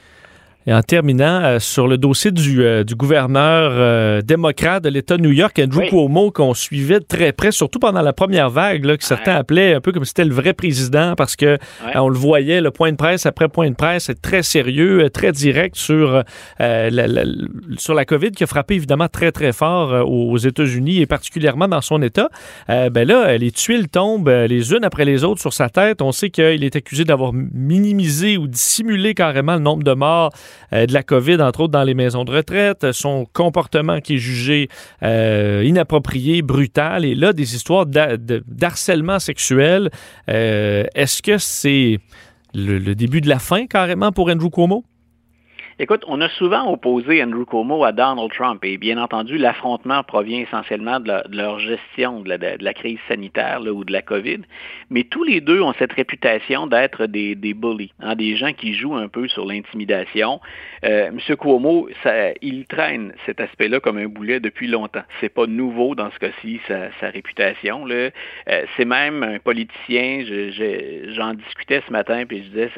[0.67, 5.15] Et en terminant, euh, sur le dossier du, euh, du gouverneur euh, démocrate de l'État
[5.15, 8.83] de New York, Andrew Cuomo, qu'on suivait de très près, surtout pendant la première vague,
[8.83, 11.57] là, que certains appelaient un peu comme si c'était le vrai président, parce que
[11.95, 15.77] on le voyait, le point de presse après point de presse, très sérieux, très direct
[15.77, 16.23] sur,
[16.59, 17.23] la,
[17.77, 21.81] sur la COVID, qui a frappé évidemment très, très fort aux États-Unis et particulièrement dans
[21.81, 22.29] son État.
[22.67, 26.01] ben là, les tuiles tombent les unes après les autres sur sa tête.
[26.01, 30.31] On sait qu'il est accusé d'avoir minimisé ou dissimulé carrément le nombre de morts
[30.71, 34.69] de la COVID, entre autres dans les maisons de retraite, son comportement qui est jugé
[35.03, 39.89] euh, inapproprié, brutal, et là, des histoires d'harcèlement sexuel.
[40.29, 41.99] Euh, est-ce que c'est
[42.53, 44.83] le, début de la fin carrément pour Andrew Cuomo?
[45.81, 50.41] Écoute, on a souvent opposé Andrew Cuomo à Donald Trump et bien entendu, l'affrontement provient
[50.41, 54.39] essentiellement de, leur gestion de la, crise sanitaire ou de la COVID.
[54.89, 58.97] Mais tous les deux ont cette réputation d'être des, bullies, hein, des gens qui jouent
[58.97, 60.41] un peu sur l'intimidation.
[60.83, 61.35] Euh, M.
[61.37, 61.87] Cuomo,
[62.41, 65.03] il traîne cet aspect-là comme un boulet depuis longtemps.
[65.21, 67.85] C'est pas nouveau dans ce cas-ci, sa, réputation.
[67.89, 68.09] Euh,
[68.75, 70.25] c'est même un politicien,
[71.15, 72.69] j'en discutais ce matin, puis je disais,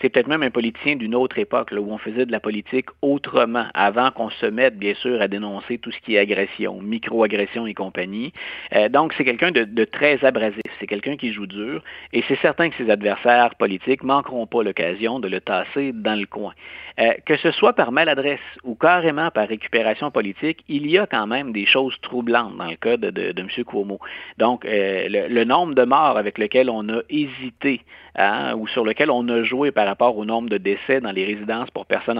[0.00, 3.66] c'est, peut-être même un politicien d'une autre époque, où on faisait de la politique autrement,
[3.74, 7.74] avant qu'on se mette, bien sûr, à dénoncer tout ce qui est agression, micro-agression et
[7.74, 8.32] compagnie.
[8.74, 12.70] Euh, donc, c'est quelqu'un de, très abrasif, c'est quelqu'un qui joue dur, et c'est certain
[12.70, 16.52] que ses adversaires politiques manqueront pas l'occasion de le tasser dans le coin.
[17.00, 21.28] Euh, que ce soit par maladresse ou carrément par récupération politique, il y a quand
[21.28, 23.64] même des choses troublantes dans le cas de, M.
[23.64, 24.00] Cuomo.
[24.36, 27.82] Donc, euh, le, nombre de morts avec lequel on a hésité
[28.16, 31.24] hein, ou sur lequel on a joué par rapport au nombre de décès dans les
[31.24, 32.18] résidences pour personnes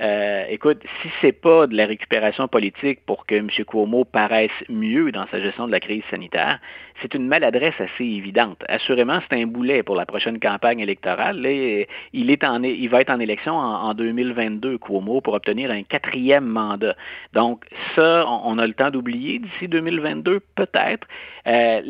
[0.00, 3.48] euh, écoute, si c'est pas de la récupération politique pour que M.
[3.66, 6.58] Cuomo paraisse mieux dans sa gestion de la crise sanitaire,
[7.00, 8.62] c'est une maladresse assez évidente.
[8.68, 11.38] Assurément, c'est un boulet pour la prochaine campagne électorale.
[12.12, 16.46] il, est en, il va être en élection en, 2022, Cuomo, pour obtenir un quatrième
[16.46, 16.96] mandat.
[17.32, 17.64] Donc,
[17.94, 21.06] ça, on, a le temps d'oublier d'ici 2022, peut-être.
[21.46, 21.80] Euh,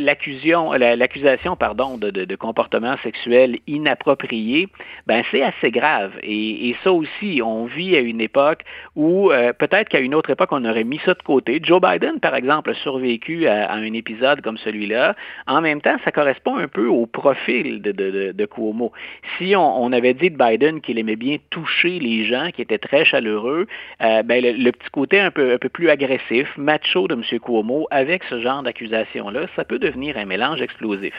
[0.00, 4.68] l'accusation, l'accusation, pardon, de, comportement sexuel inapproprié,
[5.06, 6.12] ben c'est assez grave.
[6.22, 8.62] Et, ça aussi, on vit à une époque
[8.96, 11.60] où euh, peut-être qu'à une autre époque, on aurait mis ça de côté.
[11.62, 15.16] Joe Biden, par exemple, a survécu à, un épisode comme celui-là.
[15.46, 18.92] En même temps, ça correspond un peu au profil de, Cuomo.
[19.38, 23.04] Si on, avait dit de Biden qu'il aimait bien toucher les gens, qui était très
[23.04, 23.66] chaleureux,
[24.02, 27.22] euh, ben le, petit côté un peu, un peu plus agressif, macho de M.
[27.40, 31.14] Cuomo, avec ce genre d'accusation-là, ça peut devenir un mélange explosif.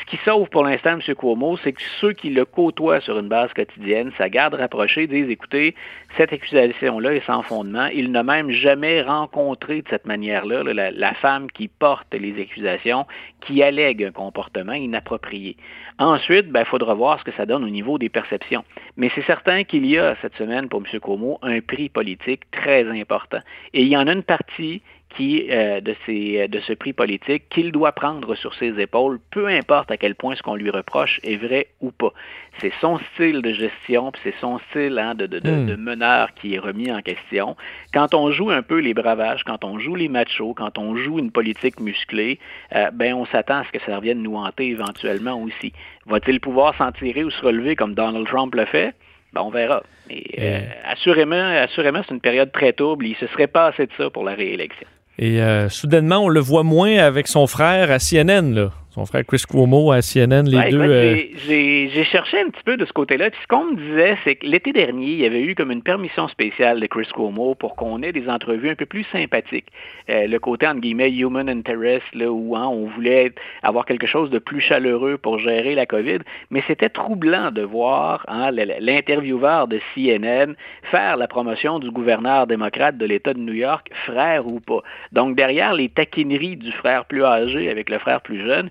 [0.00, 1.14] Ce qui sauve pour l'instant M.
[1.14, 5.28] Cuomo, c'est que ceux qui le côtoient sur une base quotidienne, sa garde rapprochée, disent
[5.28, 5.74] écoutez,
[6.16, 7.86] cette accusation-là est sans fondement.
[7.86, 13.06] Il n'a même jamais rencontré de cette manière-là la, femme qui porte les accusations,
[13.40, 15.56] qui allègue un comportement inapproprié.
[15.98, 18.64] Ensuite, il ben, faudra voir ce que ça donne au niveau des perceptions.
[18.96, 21.00] Mais c'est certain qu'il y a cette semaine pour M.
[21.00, 23.40] Cuomo un prix politique très important.
[23.74, 24.80] Et il y en a une partie
[25.16, 29.18] qui, euh, de, ces, euh, de ce prix politique qu'il doit prendre sur ses épaules,
[29.30, 32.12] peu importe à quel point ce qu'on lui reproche est vrai ou pas.
[32.60, 35.66] C'est son style de gestion, c'est son style hein, de, de, hmm.
[35.66, 37.56] de, meneur qui est remis en question.
[37.94, 41.18] Quand on joue un peu les bravages, quand on joue les machos, quand on joue
[41.18, 42.38] une politique musclée,
[42.74, 45.72] euh, ben on s'attend à ce que ça revienne nous hanter éventuellement aussi.
[46.06, 48.94] Va-t-il pouvoir s'en tirer ou se relever comme Donald Trump le fait?
[49.32, 49.82] Ben, on verra.
[50.08, 53.06] Mais assurément, assurément, c'est une période très trouble.
[53.06, 54.88] Il se serait pas assez de ça pour la réélection.
[55.18, 58.54] Et euh, soudainement, on le voit moins avec son frère à CNN.
[58.54, 58.70] Là.
[58.98, 60.80] Son frère Chris Cuomo à CNN, les Ben, deux.
[60.80, 63.30] euh, j'ai- cherché un petit peu de ce côté-là.
[63.30, 65.82] Puis ce qu'on me disait, c'est que l'été dernier, il y avait eu comme une
[65.82, 69.66] permission spéciale de Chris Cuomo pour qu'on ait des entrevues un peu plus sympathiques.
[70.08, 73.32] Euh, le côté, entre guillemets, human interest, là, où hein, on voulait
[73.62, 76.18] avoir quelque chose de plus chaleureux pour gérer la COVID.
[76.50, 80.54] Mais c'était troublant de voir hein, l'intervieweur de CNN
[80.90, 84.80] faire la promotion du gouverneur démocrate de l'État de New York, frère ou pas.
[85.12, 88.70] Donc, derrière les taquineries du frère plus âgé avec le frère plus jeune,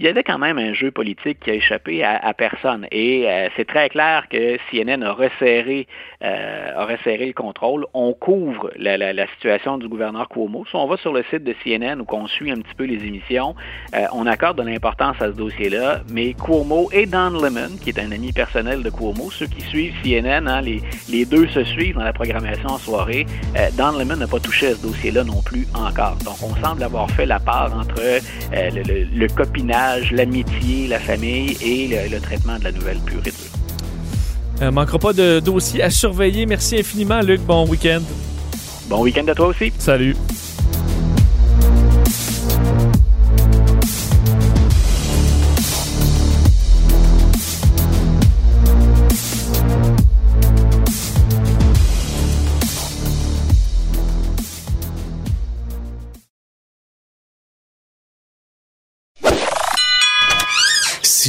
[0.00, 2.86] il y avait quand même un jeu politique qui a échappé à, personne.
[2.90, 5.86] Et euh, c'est très clair que CNN a resserré,
[6.22, 7.86] euh, a resserré le contrôle.
[7.94, 10.64] On couvre la, la- la situation du gouverneur Cuomo.
[10.68, 13.04] Si on va sur le site de CNN ou qu'on suit un petit peu les
[13.06, 13.54] émissions,
[13.94, 16.00] euh, on accorde de l'importance à ce dossier-là.
[16.10, 19.94] Mais Cuomo et Don Lemon, qui est un ami personnel de Cuomo, ceux qui suivent
[20.02, 20.80] CNN, hein, les,
[21.10, 23.26] les deux se suivent dans la programmation en soirée.
[23.56, 26.16] Euh, Don Lemon n'a pas touché à ce dossier-là non plus encore.
[26.24, 28.18] Donc, on semble avoir fait la part entre euh,
[28.52, 33.20] le, le- le copinage, l'amitié, la famille et le, le traitement de la nouvelle pure
[33.26, 34.62] et dure.
[34.62, 36.46] euh, manquera pas de dossiers à surveiller.
[36.46, 37.40] Merci infiniment, Luc.
[37.42, 38.02] Bon week-end.
[38.88, 39.72] Bon week-end à toi aussi.
[39.78, 40.14] Salut.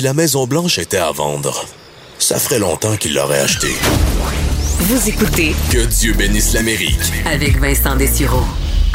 [0.05, 1.65] La Maison Blanche était à vendre,
[2.19, 3.73] ça ferait longtemps qu'il l'aurait achetée.
[4.81, 6.99] Vous écoutez Que Dieu bénisse l'Amérique.
[7.25, 8.43] avec Vincent Dessureau.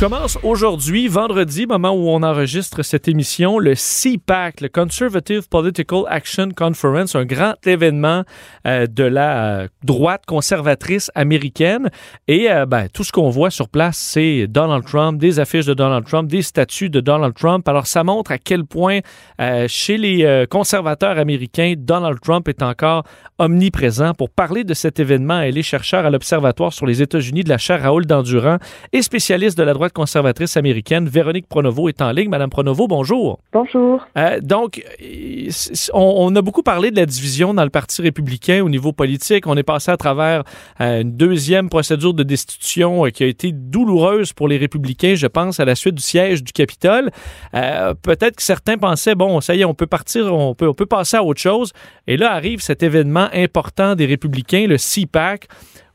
[0.00, 6.48] Commence aujourd'hui, vendredi, moment où on enregistre cette émission, le CPAC, le Conservative Political Action
[6.56, 8.24] Conference, un grand événement
[8.66, 11.90] euh, de la euh, droite conservatrice américaine.
[12.28, 15.74] Et euh, ben, tout ce qu'on voit sur place, c'est Donald Trump, des affiches de
[15.74, 17.68] Donald Trump, des statues de Donald Trump.
[17.68, 19.00] Alors ça montre à quel point
[19.38, 23.04] euh, chez les conservateurs américains, Donald Trump est encore
[23.38, 24.14] omniprésent.
[24.14, 27.58] Pour parler de cet événement, elle est chercheure à l'Observatoire sur les États-Unis de la
[27.58, 28.56] chaire Raoul Dandurand
[28.94, 31.08] et spécialiste de la droite conservatrice américaine.
[31.08, 32.28] Véronique Pronovo est en ligne.
[32.28, 33.40] Madame Pronovo, bonjour.
[33.52, 34.06] Bonjour.
[34.16, 35.50] Euh, donc, euh,
[35.92, 39.46] on, on a beaucoup parlé de la division dans le Parti républicain au niveau politique.
[39.46, 40.44] On est passé à travers
[40.80, 45.26] euh, une deuxième procédure de destitution euh, qui a été douloureuse pour les républicains, je
[45.26, 47.10] pense, à la suite du siège du Capitole.
[47.52, 50.86] Peut-être que certains pensaient, bon, ça y est, on peut partir, on peut, on peut
[50.86, 51.72] passer à autre chose.
[52.06, 55.48] Et là arrive cet événement important des républicains, le CPAC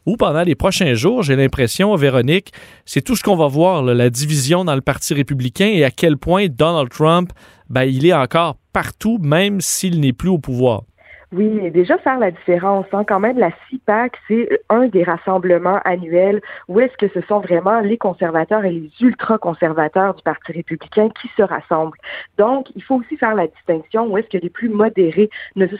[0.05, 2.51] où pendant les prochains jours, j'ai l'impression, Véronique,
[2.85, 6.17] c'est tout ce qu'on va voir, la division dans le Parti républicain et à quel
[6.17, 7.31] point Donald Trump,
[7.69, 10.83] ben, il est encore partout, même s'il n'est plus au pouvoir.
[11.31, 12.85] Oui, et déjà faire la différence.
[12.91, 17.39] Hein, quand même, la CIPAC, c'est un des rassemblements annuels où est-ce que ce sont
[17.39, 21.97] vraiment les conservateurs et les ultra-conservateurs du Parti républicain qui se rassemblent.
[22.37, 25.75] Donc, il faut aussi faire la distinction où est-ce que les plus modérés ne se,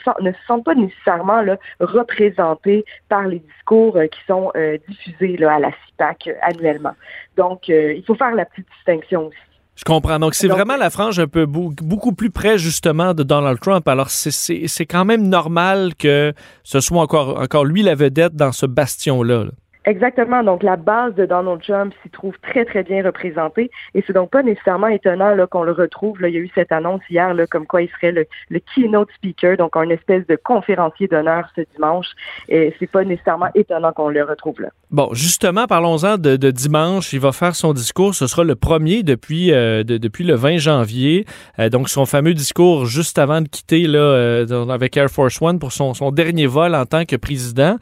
[0.47, 5.59] sentent pas nécessairement là, représentés par les discours euh, qui sont euh, diffusés là, à
[5.59, 6.95] la CIPAC euh, annuellement.
[7.37, 9.54] Donc, euh, il faut faire la petite distinction aussi.
[9.75, 10.19] Je comprends.
[10.19, 13.85] Donc, c'est vraiment la frange un peu beaucoup plus près, justement, de Donald Trump.
[13.87, 16.33] Alors, c'est- c'est c'est quand même normal que
[16.63, 19.43] ce soit encore, encore lui la vedette dans ce bastion-là.
[19.45, 19.51] là.
[19.85, 20.43] Exactement.
[20.43, 23.69] Donc, la base de Donald Trump s'y trouve très, très bien représentée.
[23.93, 26.17] Et c'est donc pas nécessairement étonnant qu'on le retrouve.
[26.21, 28.25] Il y a eu cette annonce hier là, comme quoi il serait le,
[28.73, 32.07] keynote speaker, donc un espèce de conférencier d'honneur ce dimanche.
[32.49, 34.69] Et c'est pas nécessairement étonnant qu'on le retrouve là.
[34.89, 37.13] Bon, justement, parlons-en de, dimanche.
[37.13, 38.15] Il va faire son discours.
[38.15, 41.25] Ce sera le premier depuis, euh, de- depuis le 20 janvier.
[41.59, 45.59] Euh, donc, son fameux discours juste avant de quitter là, euh, avec Air Force One
[45.59, 47.77] pour son, son dernier vol en tant que président.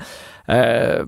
[0.50, 1.04] Euh,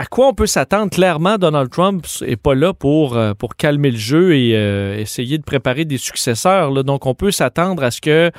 [0.00, 0.90] à quoi on peut s'attendre?
[0.90, 5.36] Clairement, Donald Trump n'est pas là pour, euh, pour calmer le jeu et euh, essayer
[5.36, 6.84] de préparer des successeurs.
[6.84, 8.30] Donc, on peut s'attendre à ce que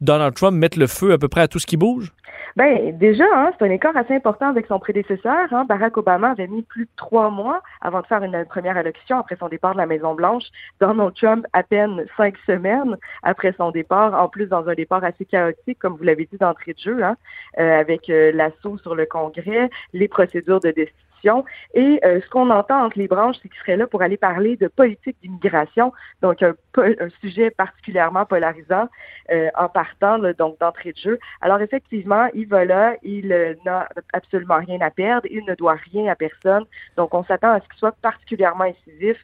[0.00, 2.10] Donald Trump mette le feu à peu près à tout ce qui bouge?
[2.56, 5.48] Ben déjà, hein, c'est un écart assez important avec son prédécesseur.
[5.50, 5.64] Hein.
[5.64, 9.36] Barack Obama avait mis plus de trois mois avant de faire une première élection après
[9.36, 10.44] son départ de la Maison Blanche.
[10.80, 15.24] Donald Trump à peine cinq semaines après son départ, en plus dans un départ assez
[15.24, 17.16] chaotique, comme vous l'avez dit d'entrée de jeu, hein,
[17.58, 20.70] euh, avec euh, l'assaut sur le Congrès, les procédures de
[21.74, 24.56] Et euh, ce qu'on entend entre les branches, c'est qu'il serait là pour aller parler
[24.56, 26.54] de politique d'immigration, donc un,
[27.20, 28.88] sujet particulièrement polarisant
[29.30, 31.18] euh, en partant donc d'entrée de jeu.
[31.40, 36.10] Alors effectivement, il va là, il n'a absolument rien à perdre, il ne doit rien
[36.10, 36.64] à personne,
[36.96, 39.16] donc on s'attend à ce qu'il soit particulièrement incisif.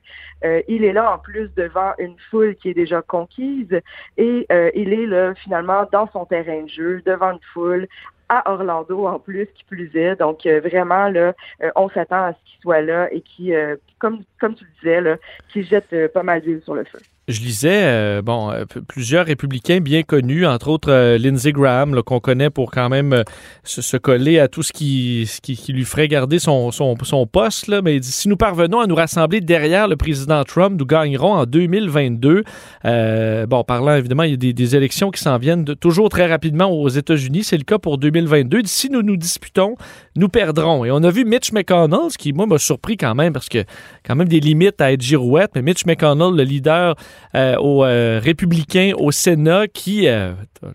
[0.44, 3.80] Euh, il est là en plus devant une foule qui est déjà conquise
[4.16, 7.88] et il est là finalement dans son terrain de jeu, devant une foule
[8.30, 10.16] à Orlando en plus, qui plus est.
[10.16, 13.76] Donc euh, vraiment là, euh, on s'attend à ce qu'il soit là et qui, euh,
[13.98, 15.16] comme tu le disais là,
[15.52, 17.00] qui jette pas mal d'huile sur le feu.
[17.30, 22.20] Je lisais, euh, bon, euh, plusieurs républicains bien connus, entre autres euh, Lindsey Graham, qu'on
[22.20, 23.24] connaît pour quand même
[23.64, 27.68] se, coller à tout ce qui, qui, lui ferait garder son, son, poste.
[27.82, 31.34] Mais il dit, si nous parvenons à nous rassembler derrière le président Trump, nous gagnerons
[31.34, 32.44] en 2022.
[32.84, 36.88] bon, parlant évidemment, il y a des, élections qui s'en viennent toujours très rapidement aux
[36.88, 37.44] États-Unis.
[37.44, 38.62] C'est le cas pour 2022.
[38.64, 39.76] Si nous nous disputons,
[40.16, 40.84] nous perdrons.
[40.84, 43.64] Et on a vu Mitch McConnell, ce qui, moi, m'a surpris quand même, parce que
[44.04, 46.94] quand même des limites à être girouette, mais Mitch McConnell, le leader
[47.36, 50.32] euh, aux euh, républicains au Sénat qui euh,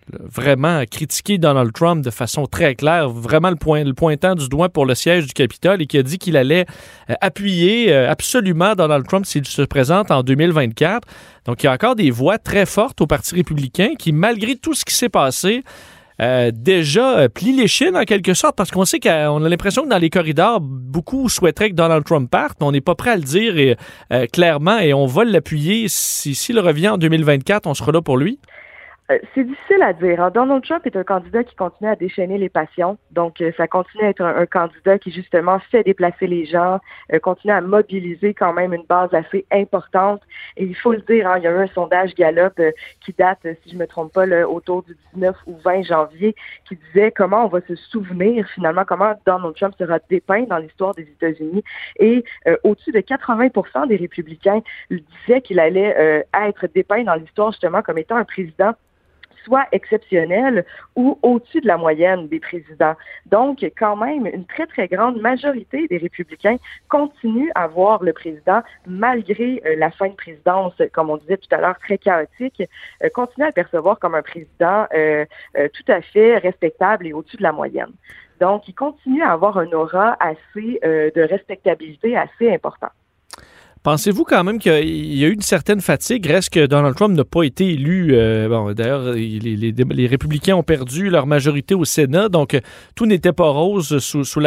[0.08, 4.94] vraiment critiqué Donald Trump de façon très claire, vraiment le pointant du doigt pour le
[4.94, 6.64] siège du Capitole et qui a dit qu'il allait
[7.20, 11.06] appuyer absolument Donald Trump s'il se présente en 2024.
[11.44, 14.74] Donc il y a encore des voix très fortes au Parti républicain qui, malgré tout
[14.74, 15.62] ce qui s'est passé,
[16.20, 19.84] euh, déjà euh, plie les chines en quelque sorte, parce qu'on sait qu'on a l'impression
[19.84, 23.10] que dans les corridors, beaucoup souhaiteraient que Donald Trump parte, mais on n'est pas prêt
[23.10, 23.76] à le dire
[24.12, 25.86] euh, clairement et on va l'appuyer.
[25.88, 28.38] S'il revient en 2024, on sera là pour lui.
[29.10, 30.20] Euh, c'est difficile à dire.
[30.20, 30.30] Hein.
[30.30, 32.98] Donald Trump est un candidat qui continue à déchaîner les passions.
[33.12, 36.80] Donc, euh, ça continue à être un, candidat qui, justement, fait déplacer les gens,
[37.12, 40.22] euh, continue à mobiliser quand même une base assez importante.
[40.56, 42.60] Et il faut le dire, hein, il y a eu un sondage Gallup
[43.00, 46.34] qui date, si je me trompe pas, autour du 19 ou 20 janvier,
[46.68, 50.94] qui disait comment on va se souvenir, finalement, comment Donald Trump sera dépeint dans l'histoire
[50.94, 51.62] des États-Unis.
[52.00, 52.24] Et
[52.64, 58.16] au-dessus de 80% des républicains disaient qu'il allait être dépeint dans l'histoire, justement, comme étant
[58.16, 58.74] un président
[59.46, 60.64] soit exceptionnel
[60.96, 62.96] ou au-dessus de la moyenne des présidents.
[63.26, 66.56] Donc, quand même, une très, très grande majorité des républicains
[66.88, 71.54] continuent à voir le président, malgré euh, la fin de présidence, comme on disait tout
[71.54, 72.62] à l'heure, très chaotique,
[73.04, 75.24] euh, continuent à le percevoir comme un président euh,
[75.54, 77.92] tout à fait respectable et au-dessus de la moyenne.
[78.40, 82.90] Donc, il continue à avoir un aura assez de respectabilité assez important.
[83.86, 86.26] Pensez-vous quand même qu'il y a eu une certaine fatigue?
[86.26, 88.08] Reste que Donald Trump n'a pas été élu.
[88.14, 92.58] Euh, bon, d'ailleurs, les, républicains ont perdu leur majorité au Sénat, donc
[92.96, 94.42] tout n'était pas rose sous, sous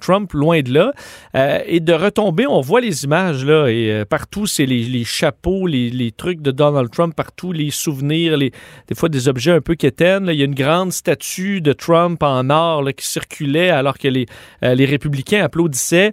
[0.00, 0.92] Trump, loin de là.
[1.34, 5.66] Euh, et de retomber, on voit les images là, et euh, partout, c'est les, chapeaux,
[5.66, 8.52] les, trucs de Donald Trump, partout, les souvenirs, les,
[8.86, 10.28] des fois des objets un peu quétaines.
[10.30, 14.26] Il y a une grande statue de Trump en or qui circulait alors que les,
[14.62, 16.12] les républicains applaudissaient.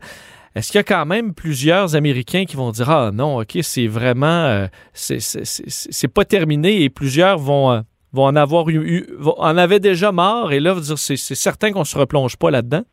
[0.56, 3.88] Est-ce qu'il y a quand même plusieurs Américains qui vont dire Ah non, OK, c'est
[3.88, 4.46] vraiment.
[4.46, 7.82] Euh, c'est pas terminé et plusieurs vont, euh,
[8.12, 9.08] vont en avoir eu.
[9.38, 12.84] en avaient déjà mort et là, c'est certain qu'on se replonge pas là-dedans?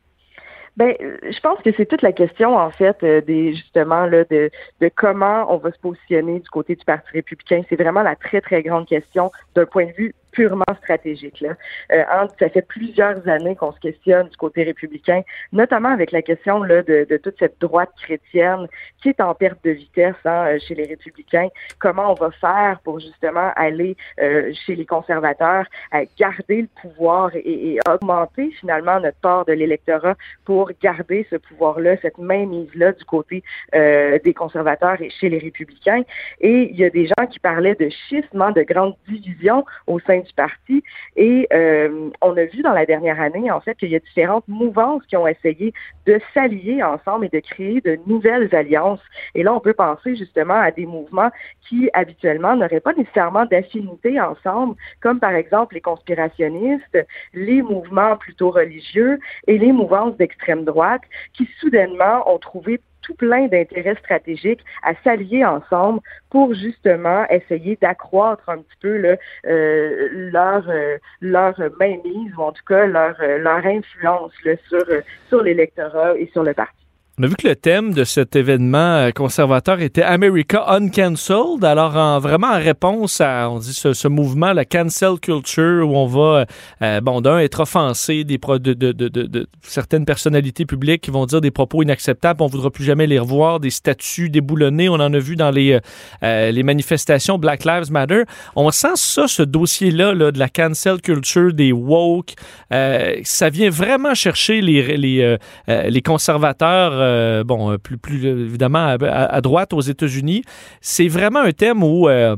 [0.77, 4.49] Ben, je pense que c'est toute la question en fait euh, des justement là de,
[4.79, 7.63] de comment on va se positionner du côté du Parti républicain.
[7.67, 11.41] C'est vraiment la très très grande question d'un point de vue purement stratégique.
[11.41, 11.55] Là.
[11.91, 12.03] Euh,
[12.39, 15.21] ça fait plusieurs années qu'on se questionne du côté républicain,
[15.51, 18.67] notamment avec la question là, de, de, toute cette droite chrétienne
[19.01, 21.47] qui est en perte de vitesse hein, euh, chez les républicains.
[21.79, 27.35] Comment on va faire pour justement aller euh, chez les conservateurs, à garder le pouvoir
[27.35, 30.15] et, et, augmenter finalement notre part de l'électorat
[30.45, 33.43] pour garder ce pouvoir-là, cette mainmise-là du côté
[33.75, 36.03] euh, des conservateurs et chez les républicains?
[36.41, 39.99] Et il y a des gens qui parlaient de schisme, hein, de grandes divisions au
[39.99, 40.83] sein du parti.
[41.15, 44.47] Et euh, on a vu dans la dernière année, en fait, qu'il y a différentes
[44.47, 45.73] mouvances qui ont essayé
[46.05, 49.01] de s'allier ensemble et de créer de nouvelles alliances.
[49.35, 51.29] Et là, on peut penser justement à des mouvements
[51.67, 56.97] qui habituellement n'auraient pas nécessairement d'affinité ensemble, comme par exemple les conspirationnistes,
[57.33, 61.01] les mouvements plutôt religieux et les mouvances d'extrême droite,
[61.33, 62.79] qui soudainement ont trouvé
[63.13, 65.99] plein d'intérêts stratégiques à s'allier ensemble
[66.29, 72.63] pour justement essayer d'accroître un petit peu euh, leur euh, leur mainmise ou en tout
[72.67, 74.31] cas leur euh, leur influence
[74.67, 74.85] sur
[75.27, 76.78] sur l'électorat et sur le parti.
[77.21, 81.65] On a vu que le thème de cet événement euh, conservateur était America Uncancelled.
[81.65, 86.05] Alors, en, vraiment en réponse à, on dit, ce, mouvement, la cancel culture, où on
[86.05, 86.45] va, euh,
[86.81, 91.11] euh, bon, d'un, être offensé des pro de, de, de, de, certaines personnalités publiques qui
[91.11, 94.87] vont dire des propos inacceptables, on voudra plus jamais les revoir, des statuts déboulonnés.
[94.87, 95.77] On en a vu dans les,
[96.21, 98.23] les manifestations Black Lives Matter.
[98.55, 102.35] On sent ça, ce dossier-là, là, de la cancel culture, des woke.
[102.71, 109.41] ça vient vraiment chercher les, les, les conservateurs euh, bon, euh, plus, plus évidemment à,
[109.41, 110.43] droite aux États-Unis.
[110.81, 112.35] C'est vraiment un thème où euh,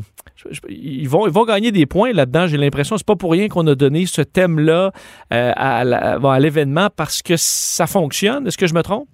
[0.70, 2.48] ils, vont, ils vont gagner des points là-dedans.
[2.48, 4.92] J'ai l'impression c'est pas pour rien qu'on a donné ce thème-là
[5.30, 8.48] à l'événement parce que ça fonctionne.
[8.48, 9.08] Est-ce que je me trompe?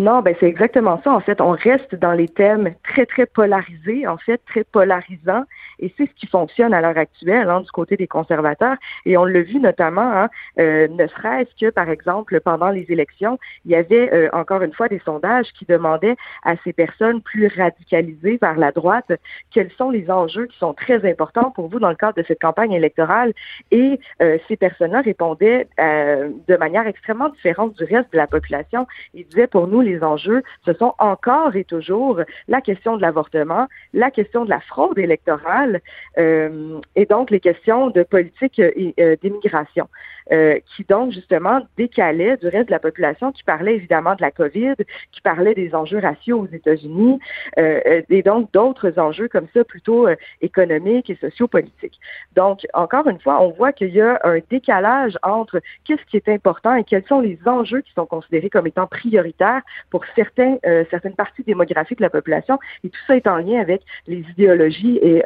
[0.00, 1.12] Non, ben c'est exactement ça.
[1.12, 5.42] En fait, on reste dans les thèmes très, très polarisés, en fait, très polarisants.
[5.80, 8.76] Et c'est ce qui fonctionne à l'heure actuelle hein, du côté des conservateurs.
[9.06, 10.28] Et on l'a vu notamment, hein,
[10.60, 14.72] euh, ne serait-ce que, par exemple, pendant les élections, il y avait euh, encore une
[14.72, 19.10] fois des sondages qui demandaient à ces personnes plus radicalisées vers la droite
[19.50, 22.40] quels sont les enjeux qui sont très importants pour vous dans le cadre de cette
[22.40, 23.32] campagne électorale.
[23.72, 28.86] Et euh, ces personnes-là répondaient de manière extrêmement différente du reste de la population.
[29.12, 33.66] Ils disaient, pour nous, les enjeux, ce sont encore et toujours la question de l'avortement,
[33.92, 35.80] la question de la fraude électorale
[36.18, 39.88] euh, et donc les questions de politique et euh, d'immigration.
[40.30, 44.30] Euh, qui donc justement décalait du reste de la population, qui parlait évidemment de la
[44.30, 44.74] COVID,
[45.10, 47.18] qui parlait des enjeux raciaux aux États-Unis,
[47.56, 50.06] euh, euh, et donc d'autres enjeux comme ça plutôt
[50.42, 51.98] économiques et sociopolitiques.
[52.36, 56.28] Donc, encore une fois, on voit qu'il y a un décalage entre qu'est-ce qui est
[56.28, 60.58] important et quels sont les enjeux qui sont considérés comme étant prioritaires pour certains,
[60.90, 64.98] certaines parties démographiques de la population, et tout ça est en lien avec les idéologies
[65.02, 65.22] et,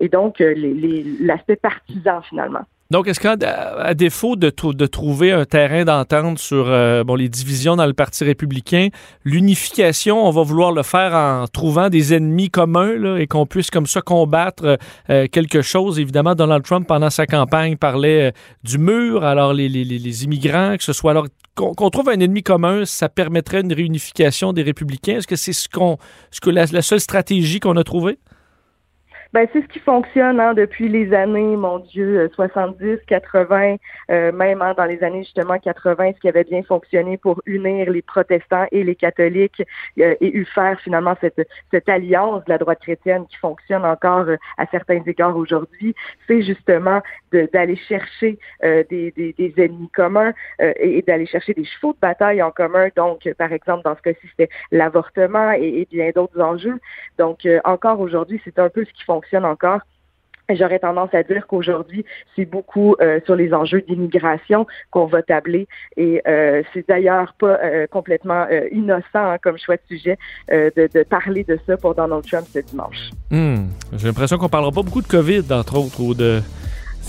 [0.00, 2.64] et donc l'aspect partisan finalement.
[2.90, 4.48] Donc, est-ce qu'à défaut de,
[4.86, 8.88] trouver un terrain d'entente sur euh, bon, les divisions dans le Parti républicain,
[9.24, 13.86] l'unification, on va vouloir le faire en trouvant des ennemis communs et qu'on puisse comme
[13.86, 14.78] ça combattre
[15.10, 15.98] euh, quelque chose.
[15.98, 18.30] Évidemment, Donald Trump, pendant sa campagne, parlait euh,
[18.62, 19.24] du mur.
[19.24, 21.26] Alors, les, les, les, immigrants, que ce soit alors
[21.56, 25.16] qu'on trouve un ennemi commun, ça permettrait une réunification des républicains.
[25.16, 25.96] Est-ce que c'est ce, qu'on,
[26.30, 28.18] ce que la seule stratégie qu'on a trouvée?
[29.36, 33.76] Ben, c'est ce qui fonctionne hein, depuis les années, mon Dieu, 70, euh, 80,
[34.10, 37.90] euh, même hein, dans les années justement 80, ce qui avait bien fonctionné pour unir
[37.90, 39.62] les protestants et les catholiques
[40.00, 44.36] euh, et faire finalement cette, cette alliance de la droite chrétienne qui fonctionne encore euh,
[44.56, 45.94] à certains égards aujourd'hui,
[46.26, 51.98] c'est justement d'aller chercher des, des, des, ennemis communs et, d'aller chercher des chevaux de
[52.00, 52.88] bataille en commun.
[52.96, 56.78] Donc, par exemple, dans ce cas-ci, c'était l'avortement et, et, bien d'autres enjeux.
[57.18, 59.25] Donc, encore aujourd'hui, c'est un peu ce qui fonctionne
[60.48, 62.04] J'aurais tendance à dire qu'aujourd'hui,
[62.36, 65.66] c'est beaucoup euh, sur les enjeux d'immigration qu'on va tabler.
[65.96, 70.18] Et euh, c'est d'ailleurs pas euh, complètement innocent hein, comme choix de sujet
[70.50, 73.10] de, parler de ça pour Donald Trump ce dimanche.
[73.30, 73.66] Hmm.
[73.92, 76.40] J'ai l'impression qu'on parlera pas beaucoup de COVID, entre autres, ou de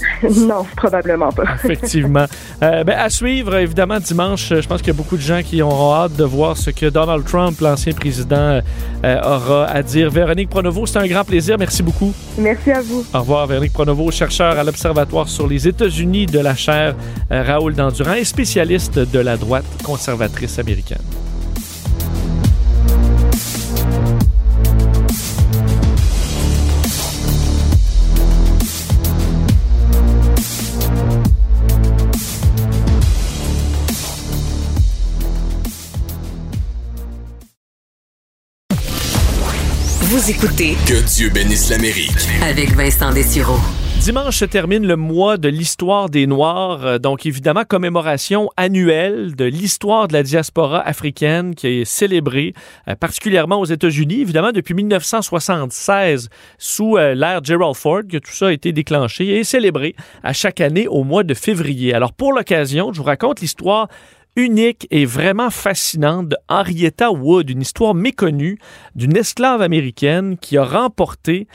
[0.48, 1.44] non, probablement pas.
[1.64, 2.26] Effectivement.
[2.62, 5.62] Euh, ben, à suivre, évidemment, dimanche, je pense qu'il y a beaucoup de gens qui
[5.62, 8.62] auront hâte de voir ce que Donald Trump, l'ancien président,
[9.04, 10.10] euh, aura à dire.
[10.10, 11.58] Véronique Pronovo, c'est un grand plaisir.
[11.58, 12.14] Merci beaucoup.
[12.38, 13.06] Merci à vous.
[13.14, 16.96] Au revoir, Véronique Pronovo, chercheur à l'Observatoire sur les États-Unis de la chaire
[17.32, 20.98] euh, Raoul Dandurand et spécialiste de la droite conservatrice américaine.
[40.10, 43.58] Vous écoutez Que Dieu bénisse l'Amérique avec Vincent Dessureau.
[44.00, 49.44] Dimanche se termine le mois de l'histoire des Noirs, euh, donc évidemment commémoration annuelle de
[49.44, 52.54] l'histoire de la diaspora africaine qui est célébrée
[52.88, 58.48] euh, particulièrement aux États-Unis, évidemment depuis 1976 sous euh, l'ère Gerald Ford que tout ça
[58.48, 59.94] a été déclenché et célébré
[60.24, 61.94] à chaque année au mois de février.
[61.94, 63.90] Alors pour l'occasion, je vous raconte l'histoire
[64.38, 68.60] unique et vraiment fascinante de Henrietta Wood, une histoire méconnue
[68.96, 71.48] d'une esclave américaine qui a remporté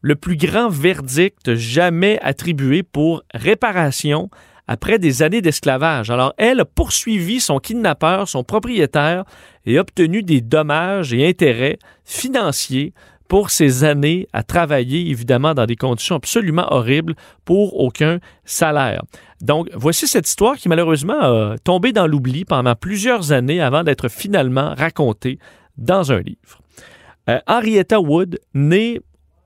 [0.00, 4.30] le plus grand verdict jamais attribué pour réparation
[4.66, 6.10] après des années d'esclavage.
[6.10, 9.24] Alors, elle a poursuivi son kidnappeur, son propriétaire,
[9.66, 12.94] et obtenu des dommages et intérêts financiers
[13.28, 17.14] pour ces années à travailler, évidemment, dans des conditions absolument horribles
[17.44, 19.02] pour aucun salaire.
[19.40, 24.08] Donc, voici cette histoire qui, malheureusement, a tombé dans l'oubli pendant plusieurs années avant d'être
[24.08, 25.38] finalement racontée
[25.78, 26.60] dans un livre.
[27.28, 29.00] Euh, Henrietta Wood, née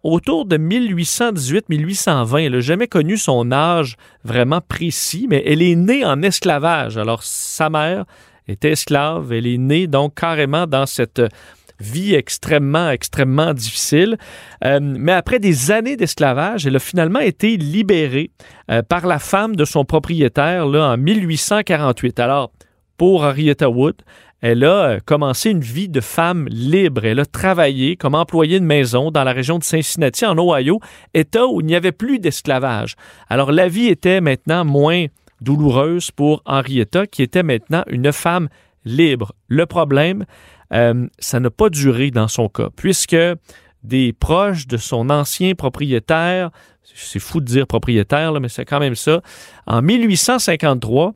[0.04, 2.44] autour de 1818-1820.
[2.44, 6.98] Elle n'a jamais connu son âge vraiment précis, mais elle est née en esclavage.
[6.98, 8.04] Alors, sa mère
[8.46, 9.32] était esclave.
[9.32, 11.22] Elle est née donc carrément dans cette
[11.84, 14.16] vie extrêmement, extrêmement difficile.
[14.64, 18.30] Euh, mais après des années d'esclavage, elle a finalement été libérée
[18.70, 22.18] euh, par la femme de son propriétaire en 1848.
[22.20, 22.50] Alors,
[22.96, 23.96] pour Henrietta Wood,
[24.40, 27.04] elle a euh, commencé une vie de femme libre.
[27.04, 30.80] Elle a travaillé comme employée de maison dans la région de Cincinnati, en Ohio,
[31.14, 32.94] État où il n'y avait plus d'esclavage.
[33.28, 35.06] Alors la vie était maintenant moins
[35.40, 38.48] douloureuse pour Henrietta, qui était maintenant une femme
[38.84, 39.32] libre.
[39.48, 40.24] Le problème,
[40.74, 43.16] euh, ça n'a pas duré dans son cas, puisque
[43.82, 46.50] des proches de son ancien propriétaire,
[46.94, 49.20] c'est fou de dire propriétaire, mais c'est quand même ça,
[49.66, 51.12] en 1853,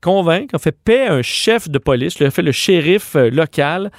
[0.00, 3.90] convaincre, a fait paix un chef de police, il a fait le shérif euh, local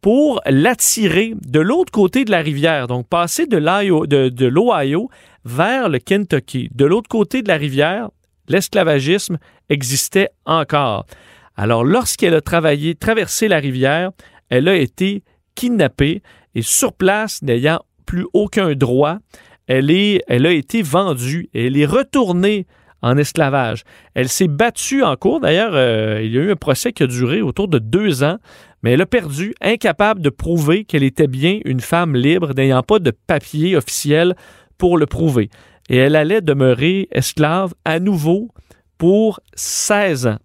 [0.00, 5.10] pour l'attirer de l'autre côté de la rivière, donc passer de l'Ohio
[5.46, 6.68] vers le Kentucky.
[6.74, 8.10] De l'autre côté de la rivière,
[8.48, 9.38] l'esclavagisme
[9.70, 11.06] existait encore.
[11.56, 14.10] Alors, lorsqu'elle a travaillé, traversé la rivière,
[14.48, 15.22] elle a été
[15.54, 16.22] kidnappée
[16.54, 19.18] et sur place, n'ayant plus aucun droit,
[19.66, 22.66] elle, est, elle a été vendue et elle est retournée
[23.02, 23.84] en esclavage.
[24.14, 25.40] Elle s'est battue en cours.
[25.40, 28.38] D'ailleurs, euh, il y a eu un procès qui a duré autour de deux ans,
[28.82, 32.98] mais elle a perdu, incapable de prouver qu'elle était bien une femme libre, n'ayant pas
[32.98, 34.34] de papier officiel
[34.78, 35.50] pour le prouver.
[35.90, 38.48] Et elle allait demeurer esclave à nouveau
[38.96, 40.38] pour 16 ans.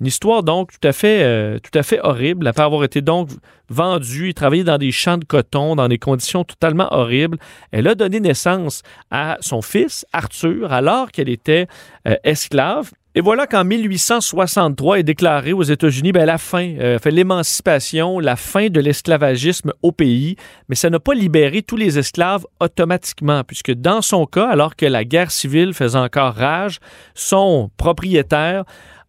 [0.00, 3.30] Une histoire donc tout à fait, euh, tout à fait horrible, après avoir été donc
[3.68, 7.38] vendue, travaillée dans des champs de coton, dans des conditions totalement horribles.
[7.72, 11.66] Elle a donné naissance à son fils, Arthur, alors qu'elle était
[12.06, 12.90] euh, esclave.
[13.14, 18.68] Et voilà qu'en 1863 est déclarée aux États-Unis ben, la fin, euh, l'émancipation, la fin
[18.68, 20.36] de l'esclavagisme au pays,
[20.68, 24.84] mais ça n'a pas libéré tous les esclaves automatiquement, puisque dans son cas, alors que
[24.84, 26.78] la guerre civile faisait encore rage,
[27.14, 28.64] son propriétaire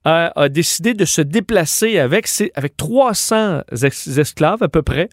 [0.06, 3.62] a, décidé de se déplacer avec, avec 300
[4.18, 5.10] esclaves à peu près,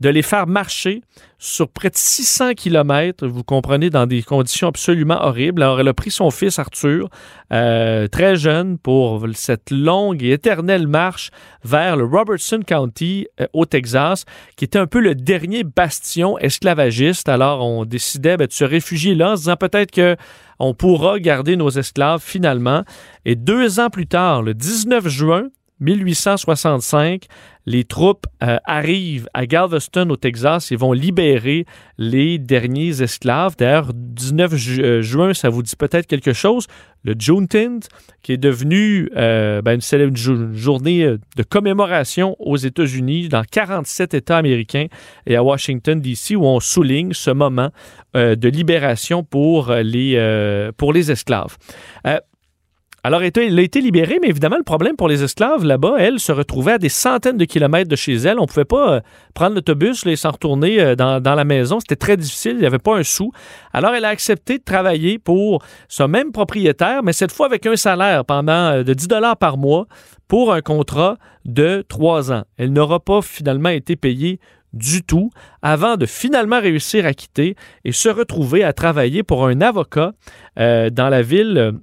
[0.00, 1.02] de les faire marcher
[1.38, 5.62] sur près de 600 kilomètres, vous comprenez, dans des conditions absolument horribles.
[5.62, 7.08] Alors, elle a pris son fils Arthur,
[7.52, 11.30] euh, très jeune, pour cette longue et éternelle marche
[11.64, 14.24] vers le Robertson County euh, au Texas,
[14.56, 17.28] qui était un peu le dernier bastion esclavagiste.
[17.28, 20.16] Alors, on décidait ben, de se réfugier là en se disant peut-être que
[20.58, 22.84] on pourra garder nos esclaves finalement.
[23.24, 25.48] Et deux ans plus tard, le 19 juin
[25.80, 27.26] 1865,
[27.66, 31.66] les troupes euh, arrivent à Galveston au Texas et vont libérer
[31.98, 33.56] les derniers esclaves.
[33.58, 36.66] D'ailleurs, 19 euh, juin, ça vous dit peut-être quelque chose?
[37.02, 37.88] Le Juneteenth,
[38.22, 44.38] qui est devenu euh, ben, une célèbre journée de commémoration aux États-Unis, dans 47 États
[44.38, 44.86] américains
[45.26, 47.70] et à Washington, D.C., où on souligne ce moment
[48.14, 51.58] de libération pour les, pour les esclaves.
[53.06, 56.32] Alors, elle a été libérée, mais évidemment, le problème pour les esclaves là-bas, elle se
[56.32, 58.40] retrouvait à des centaines de kilomètres de chez elle.
[58.40, 59.00] On ne pouvait pas euh,
[59.32, 61.78] prendre l'autobus et s'en retourner euh, dans, la maison.
[61.78, 62.54] C'était très difficile.
[62.54, 63.30] Il n'y avait pas un sou.
[63.72, 67.76] Alors, elle a accepté de travailler pour son même propriétaire, mais cette fois avec un
[67.76, 69.86] salaire pendant euh, de 10 dollars par mois
[70.26, 72.42] pour un contrat de trois ans.
[72.56, 74.40] Elle n'aura pas finalement été payée
[74.72, 75.30] du tout
[75.62, 77.54] avant de finalement réussir à quitter
[77.84, 80.10] et se retrouver à travailler pour un avocat
[80.56, 81.78] dans la ville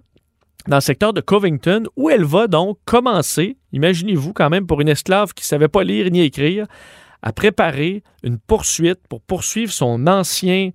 [0.68, 4.90] dans le secteur de Covington, où elle va donc commencer, imaginez-vous quand même pour une
[4.90, 6.68] esclave qui ne savait pas lire ni écrire,
[7.22, 10.72] à préparer une poursuite pour poursuivre son ancien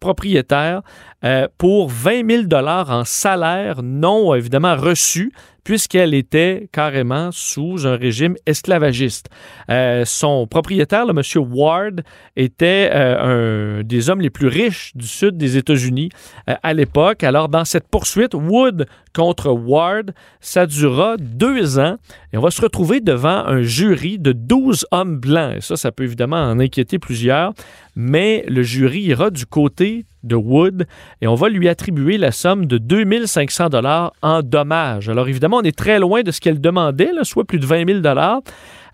[0.00, 0.82] propriétaire
[1.24, 5.32] euh, pour 20 000 dollars en salaire non évidemment reçu
[5.64, 9.28] puisqu'elle était carrément sous un régime esclavagiste.
[9.68, 12.02] Euh, son propriétaire, le monsieur Ward,
[12.36, 16.10] était euh, un des hommes les plus riches du sud des États-Unis
[16.46, 17.24] à l'époque.
[17.24, 21.96] Alors, dans cette poursuite, Wood contre Ward, ça durera deux ans
[22.32, 25.56] et on va se retrouver devant un jury de 12 hommes blancs.
[25.56, 27.54] Et ça, ça peut évidemment en inquiéter plusieurs,
[27.96, 30.86] mais le jury ira du côté de Wood
[31.20, 35.08] et on va lui attribuer la somme de 2500 dollars en dommages.
[35.08, 38.00] Alors évidemment, on est très loin de ce qu'elle demandait, soit plus de 20 000
[38.00, 38.40] dollars.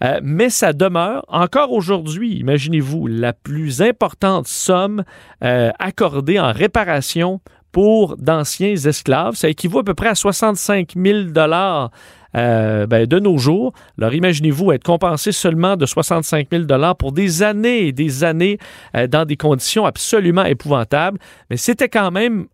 [0.02, 5.04] Euh, mais ça demeure encore aujourd'hui, imaginez-vous, la plus importante somme
[5.44, 9.34] euh, accordée en réparation pour d'anciens esclaves.
[9.34, 11.90] Ça équivaut à peu près à 65 000 dollars
[12.36, 13.72] euh, ben, de nos jours.
[13.98, 18.58] Alors imaginez-vous être compensé seulement de 65 000 dollars pour des années et des années
[18.96, 21.18] euh, dans des conditions absolument épouvantables.
[21.50, 22.46] Mais c'était quand même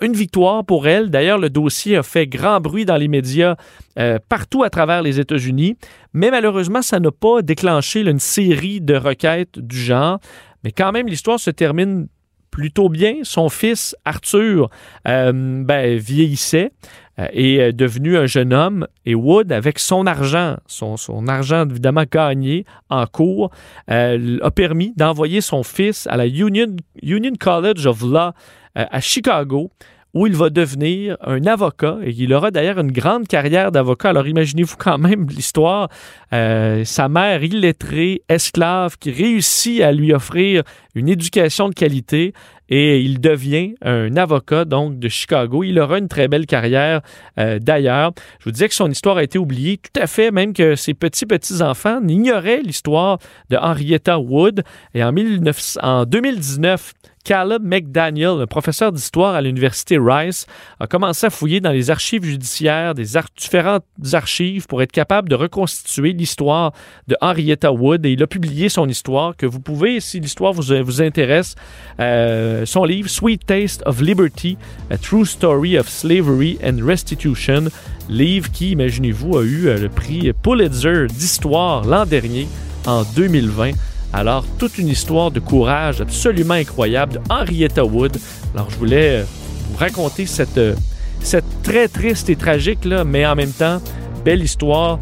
[0.00, 1.10] une victoire pour elle.
[1.10, 3.56] D'ailleurs, le dossier a fait grand bruit dans les médias
[3.98, 5.76] euh, partout à travers les États-Unis,
[6.12, 10.18] mais malheureusement, ça n'a pas déclenché une série de requêtes du genre.
[10.64, 12.08] Mais quand même, l'histoire se termine
[12.50, 13.16] plutôt bien.
[13.22, 14.70] Son fils, Arthur,
[15.04, 16.72] ben, vieillissait.
[17.18, 20.96] Euh, est euh, devenu un jeune homme et Wood, avec son argent, son,
[21.28, 23.50] argent évidemment gagné en cours,
[23.90, 28.32] euh, a permis d'envoyer son fils à la Union, Union College of Law
[28.74, 29.70] à Chicago
[30.12, 34.10] où il va devenir un avocat et il aura d'ailleurs une grande carrière d'avocat.
[34.10, 35.88] Alors imaginez-vous quand même l'histoire.
[36.30, 40.62] sa mère illettrée, esclave, qui réussit à lui offrir
[40.96, 42.32] une éducation de qualité
[42.68, 45.62] et il devient un avocat donc de Chicago.
[45.62, 47.02] Il aura une très belle carrière
[47.38, 48.12] euh, d'ailleurs.
[48.40, 50.94] Je vous disais que son histoire a été oubliée tout à fait, même que ses
[50.94, 53.18] petits-petits-enfants ignoraient l'histoire
[53.50, 54.64] de Henrietta Wood.
[54.94, 56.92] Et en, 19, en 2019,
[57.26, 60.46] Caleb McDaniel, un professeur d'histoire à l'université Rice,
[60.78, 65.34] a commencé à fouiller dans les archives judiciaires des différentes archives pour être capable de
[65.34, 66.72] reconstituer l'histoire
[67.08, 70.70] de Henrietta Wood et il a publié son histoire que vous pouvez, si l'histoire vous,
[70.86, 71.54] vous intéresse,
[72.00, 74.56] euh, son livre Sweet Taste of Liberty,
[74.90, 77.64] A True Story of Slavery and Restitution,
[78.08, 82.48] livre qui, imaginez-vous, a eu euh, le prix Pulitzer d'histoire l'an dernier
[82.86, 83.72] en 2020.
[84.12, 88.16] Alors, toute une histoire de courage absolument incroyable de Henrietta Wood.
[88.54, 89.24] Alors, je voulais euh,
[89.70, 90.60] vous raconter cette,
[91.20, 93.82] cette très triste et tragique, là, mais en même temps,
[94.24, 94.98] belle histoire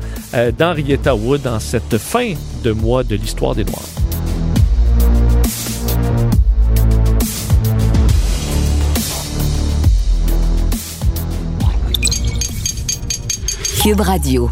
[0.58, 3.88] d'Henrietta Wood dans cette fin de mois de l'histoire des Noirs.
[13.84, 14.50] Cube Radio.